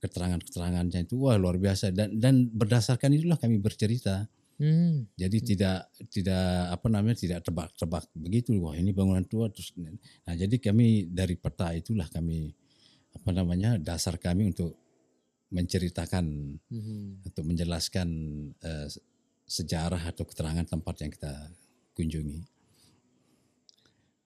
[0.00, 1.20] keterangan-keterangannya itu.
[1.20, 1.92] Wah luar biasa.
[1.92, 4.24] Dan dan berdasarkan itulah kami bercerita
[4.60, 5.08] Hmm.
[5.16, 5.78] jadi tidak
[6.12, 11.40] tidak apa namanya tidak tebak-tebak begitu wah ini bangunan tua terus nah jadi kami dari
[11.40, 12.52] peta itulah kami
[13.16, 14.76] apa namanya dasar kami untuk
[15.50, 16.24] menceritakan
[16.70, 17.26] Mhm.
[17.26, 18.08] untuk menjelaskan
[18.60, 18.88] eh,
[19.50, 21.50] sejarah atau keterangan tempat yang kita
[21.98, 22.46] kunjungi.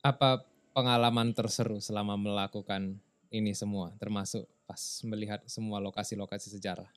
[0.05, 0.45] Apa
[0.77, 3.01] pengalaman terseru selama melakukan
[3.33, 6.93] ini semua, termasuk pas melihat semua lokasi-lokasi sejarah?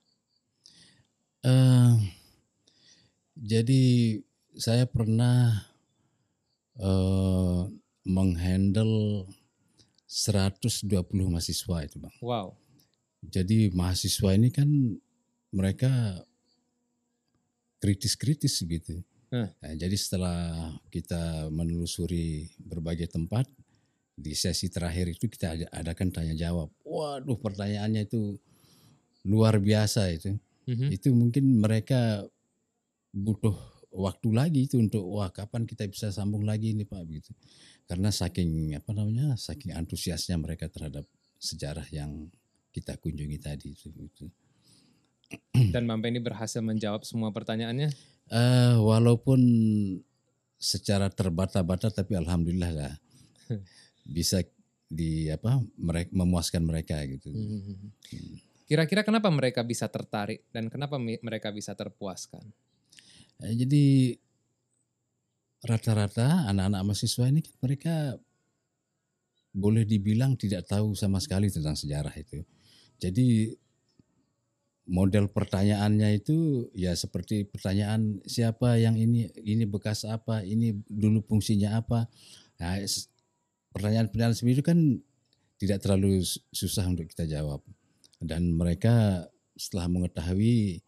[1.40, 1.94] Eh,
[3.38, 3.82] jadi
[4.58, 5.62] saya pernah
[6.78, 7.60] eh,
[8.08, 9.26] menghandle
[10.08, 10.88] 120
[11.28, 12.14] mahasiswa itu bang.
[12.24, 12.56] Wow.
[13.22, 14.68] Jadi mahasiswa ini kan
[15.52, 16.22] mereka
[17.78, 19.04] kritis-kritis gitu.
[19.28, 19.52] Hmm.
[19.60, 23.44] Nah, jadi setelah kita menelusuri berbagai tempat
[24.18, 26.72] di sesi terakhir itu kita ada- adakan tanya jawab.
[26.82, 28.40] Waduh pertanyaannya itu
[29.28, 30.34] luar biasa itu.
[30.66, 30.88] Mhm.
[30.90, 32.24] Itu mungkin mereka
[33.24, 33.56] butuh
[33.92, 37.32] waktu lagi itu untuk wah kapan kita bisa sambung lagi ini Pak begitu.
[37.88, 41.08] Karena saking apa namanya saking antusiasnya mereka terhadap
[41.40, 42.28] sejarah yang
[42.70, 43.88] kita kunjungi tadi itu.
[43.96, 44.26] itu.
[45.74, 47.90] Dan Mampe ini berhasil menjawab semua pertanyaannya?
[48.28, 49.40] Eh, walaupun
[50.58, 52.94] secara terbata-bata tapi alhamdulillah lah
[54.16, 54.42] bisa
[54.88, 57.32] di apa mereka memuaskan mereka gitu.
[57.32, 57.88] Mhm.
[58.68, 62.44] Kira-kira kenapa mereka bisa tertarik dan kenapa mereka bisa terpuaskan?
[63.38, 63.84] Eh, jadi
[65.62, 67.94] rata-rata anak-anak mahasiswa ini kan mereka
[69.54, 72.42] boleh dibilang tidak tahu sama sekali tentang sejarah itu.
[72.98, 73.54] Jadi
[74.88, 81.78] model pertanyaannya itu ya seperti pertanyaan siapa yang ini ini bekas apa, ini dulu fungsinya
[81.78, 82.10] apa.
[82.58, 82.82] Nah,
[83.70, 84.78] pertanyaan-pertanyaan seperti itu kan
[85.58, 87.62] tidak terlalu su- susah untuk kita jawab.
[88.18, 90.82] Dan mereka setelah mengetahui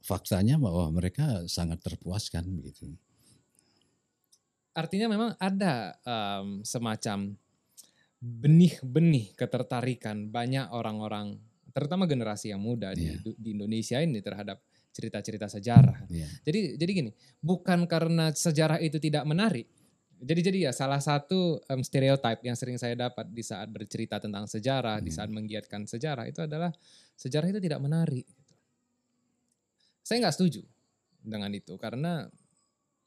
[0.00, 2.88] faktanya bahwa mereka sangat terpuaskan begitu.
[4.70, 7.34] Artinya memang ada em, semacam
[8.20, 11.40] benih-benih ketertarikan banyak orang-orang,
[11.72, 13.16] terutama generasi yang muda di, Iya.
[13.34, 14.60] di Indonesia ini terhadap
[14.92, 16.04] cerita-cerita sejarah.
[16.06, 16.28] Iya.
[16.44, 19.66] Jadi jadi gini, bukan karena sejarah itu tidak menarik.
[20.20, 24.44] Jadi jadi ya salah satu um, stereotip yang sering saya dapat di saat bercerita tentang
[24.44, 25.16] sejarah, di Hmm.
[25.16, 26.68] saat menggiatkan sejarah itu adalah
[27.16, 28.28] sejarah itu tidak menarik.
[30.10, 30.66] Saya nggak setuju
[31.22, 32.26] dengan itu karena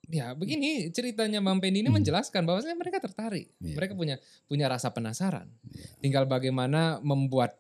[0.08, 2.00] ya begini ceritanya Bang Pendi ini Hmm.
[2.00, 3.76] menjelaskan bahwasanya mereka tertarik, Iya.
[3.76, 4.16] mereka punya
[4.48, 5.52] punya rasa penasaran.
[5.68, 6.00] Iya.
[6.00, 7.60] Tinggal bagaimana membuat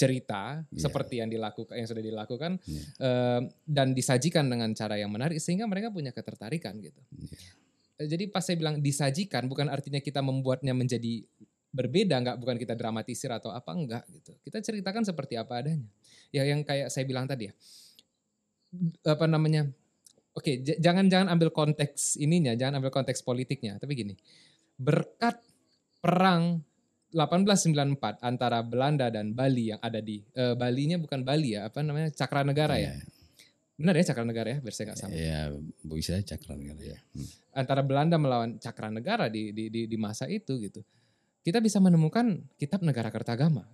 [0.00, 0.88] cerita Iya.
[0.88, 2.82] seperti yang dilakukan yang sudah dilakukan Iya.
[2.96, 6.96] eh, dan disajikan dengan cara yang menarik sehingga mereka punya ketertarikan gitu.
[7.12, 7.36] Iya.
[8.00, 11.28] Eh, Jadi pas saya bilang disajikan bukan artinya kita membuatnya menjadi
[11.72, 14.32] berbeda nggak bukan kita dramatisir atau apa enggak gitu.
[14.40, 15.88] Kita ceritakan seperti apa adanya.
[16.32, 17.54] Ya yang kayak saya bilang tadi ya.
[19.04, 19.68] Apa namanya?
[20.32, 24.14] Oke, j- jangan jangan ambil konteks ininya, jangan ambil konteks politiknya, tapi gini.
[24.80, 25.36] Berkat
[26.00, 26.64] perang
[27.12, 32.08] 1894 antara Belanda dan Bali yang ada di eh, Balinya bukan Bali ya, apa namanya?
[32.16, 32.96] Cakranegara ya.
[32.96, 33.04] Iya.
[33.76, 35.12] Benar ya Cakranegara ya, biar saya nggak salah.
[35.12, 35.40] Ya,
[35.84, 36.98] bisa cakra negara ya.
[37.12, 37.28] Hmm.
[37.52, 40.80] Antara Belanda melawan Cakranegara di, di di di masa itu gitu.
[41.42, 43.66] Kita bisa menemukan kitab negara Kertagama.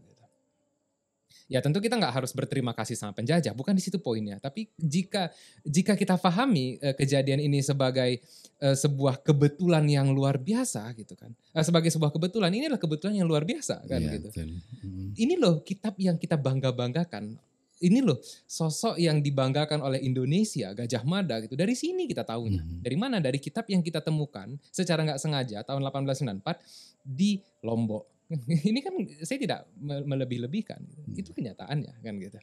[1.49, 4.37] Ya tentu kita nggak harus berterima kasih sama penjajah, bukan di situ poinnya.
[4.37, 5.33] Tapi jika
[5.65, 8.21] jika kita pahami eh, kejadian ini sebagai
[8.61, 13.17] eh, sebuah kebetulan yang luar biasa gitu kan, Eh, sebagai sebuah kebetulan ini adalah kebetulan
[13.17, 14.29] yang luar biasa kan Iya, gitu.
[14.29, 14.49] betul.
[14.85, 15.11] Hmm.
[15.17, 17.41] Ini loh kitab yang kita bangga banggakan.
[17.79, 21.55] Ini loh sosok yang dibanggakan oleh Indonesia, Gajah Mada gitu.
[21.55, 22.61] Dari sini kita tahunya.
[22.61, 22.79] Mhm.
[22.83, 23.17] Dari mana?
[23.23, 26.59] Dari kitab yang kita temukan secara nggak sengaja tahun 1894
[27.07, 28.18] di Lombok.
[28.71, 28.93] Ini kan
[29.25, 30.77] saya tidak me- melebih-lebihkan.
[30.85, 31.01] gitu.
[31.01, 31.17] Hmm.
[31.17, 32.39] Itu kenyataannya kan gitu.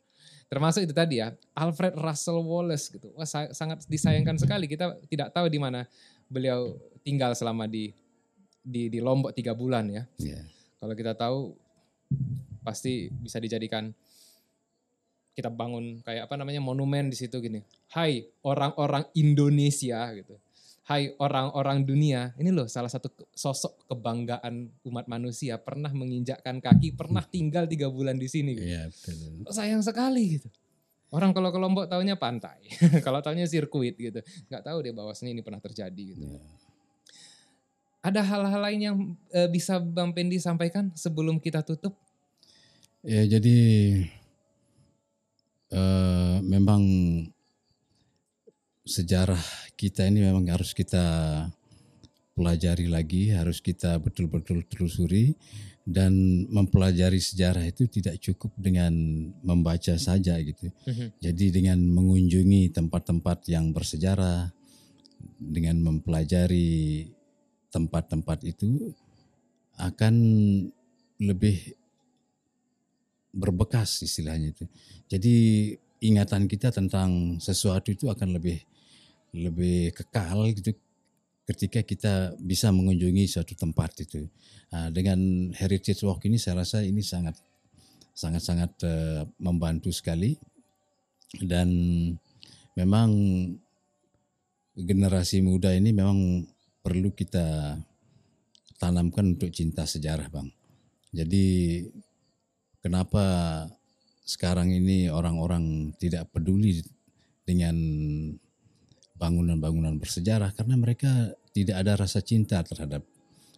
[0.49, 3.13] Termasuk itu tadi ya, Alfred Russel Wallace gitu.
[3.13, 5.85] Wah sa- sangat disayangkan sekali kita tidak tahu di mana
[6.25, 6.73] beliau
[7.05, 7.93] tinggal selama di
[8.65, 10.03] di di Lombok tiga bulan ya.
[10.17, 10.41] Iya.
[10.81, 11.53] Kalau kita tahu
[12.65, 13.93] pasti bisa dijadikan
[15.35, 17.61] kita bangun kayak apa namanya monumen di situ gini.
[17.93, 20.39] Hai orang-orang Indonesia gitu.
[20.85, 22.37] Hai orang-orang dunia.
[22.37, 28.21] Ini loh salah satu sosok kebanggaan umat manusia pernah menginjakkan kaki, pernah tinggal tiga bulan
[28.21, 28.53] di sini.
[28.53, 28.69] Gitu.
[28.69, 29.49] Iya, betul.
[29.49, 30.45] Sayang sekali gitu.
[31.09, 32.69] Orang kalau ke Lombok tahunya pantai,
[33.05, 34.21] kalau tahunya sirkuit gitu.
[34.45, 36.21] Nggak tahu deh bahwasanya ini pernah terjadi gitu.
[36.21, 36.41] Iya.
[38.05, 38.97] Ada hal-hal lain yang
[39.33, 41.97] eh, bisa Bang Pendi sampaikan sebelum kita tutup?
[43.01, 43.57] Ya jadi
[45.73, 46.81] eh, memang
[48.85, 49.41] sejarah
[49.73, 51.01] kita ini memang harus kita
[52.37, 55.33] pelajari lagi, harus kita betul-betul telusuri
[55.85, 56.13] dan
[56.49, 58.93] mempelajari sejarah itu tidak cukup dengan
[59.41, 60.69] membaca saja gitu.
[61.17, 64.53] Jadi dengan mengunjungi tempat-tempat yang bersejarah,
[65.41, 67.09] dengan mempelajari
[67.73, 68.93] tempat-tempat itu
[69.81, 70.15] akan
[71.19, 71.57] lebih
[73.35, 74.65] berbekas istilahnya itu.
[75.11, 75.35] Jadi
[76.03, 78.63] ingatan kita tentang sesuatu itu akan lebih
[79.35, 80.71] lebih kekal gitu
[81.45, 84.25] ketika kita bisa mengunjungi suatu tempat itu.
[84.73, 87.37] Nah, dengan heritage walk ini saya rasa ini sangat
[88.15, 90.33] sangat sangat eh, membantu sekali
[91.45, 91.69] dan
[92.73, 93.09] memang
[94.75, 96.43] generasi muda ini memang
[96.81, 97.77] perlu kita
[98.81, 100.51] tanamkan untuk cinta sejarah, Bang.
[101.15, 101.79] Jadi
[102.83, 103.23] kenapa
[104.25, 106.83] sekarang ini orang-orang tidak peduli
[107.47, 107.77] dengan
[109.15, 113.03] bangunan-bangunan bersejarah karena mereka tidak ada rasa cinta terhadap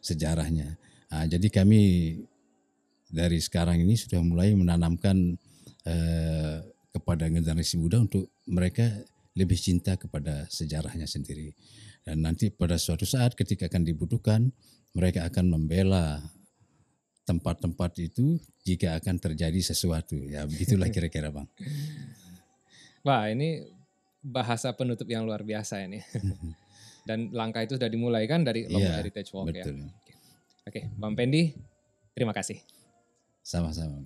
[0.01, 0.77] sejarahnya.
[1.09, 1.81] Nah, jadi kami
[3.09, 5.33] dari sekarang ini sudah mulai menanamkan
[5.87, 6.57] eh,
[6.93, 8.85] kepada generasi muda untuk mereka
[9.37, 11.53] lebih cinta kepada sejarahnya sendiri.
[12.01, 14.49] Dan nanti pada suatu saat ketika akan dibutuhkan,
[14.97, 16.23] mereka akan membela
[17.27, 20.15] tempat-tempat itu jika akan terjadi sesuatu.
[20.25, 21.47] Ya begitulah kira-kira bang.
[23.05, 23.76] Wah ini
[24.28, 26.03] bahasa penutup yang luar biasa ini.
[27.07, 29.63] Dan langkah itu sudah dimulai kan dari Lombok Iya, Heritage Walk ya.
[29.63, 29.88] Betul.
[30.67, 31.55] Oke, Bang Pendi,
[32.11, 32.59] terima kasih.
[33.39, 34.03] Sama-sama.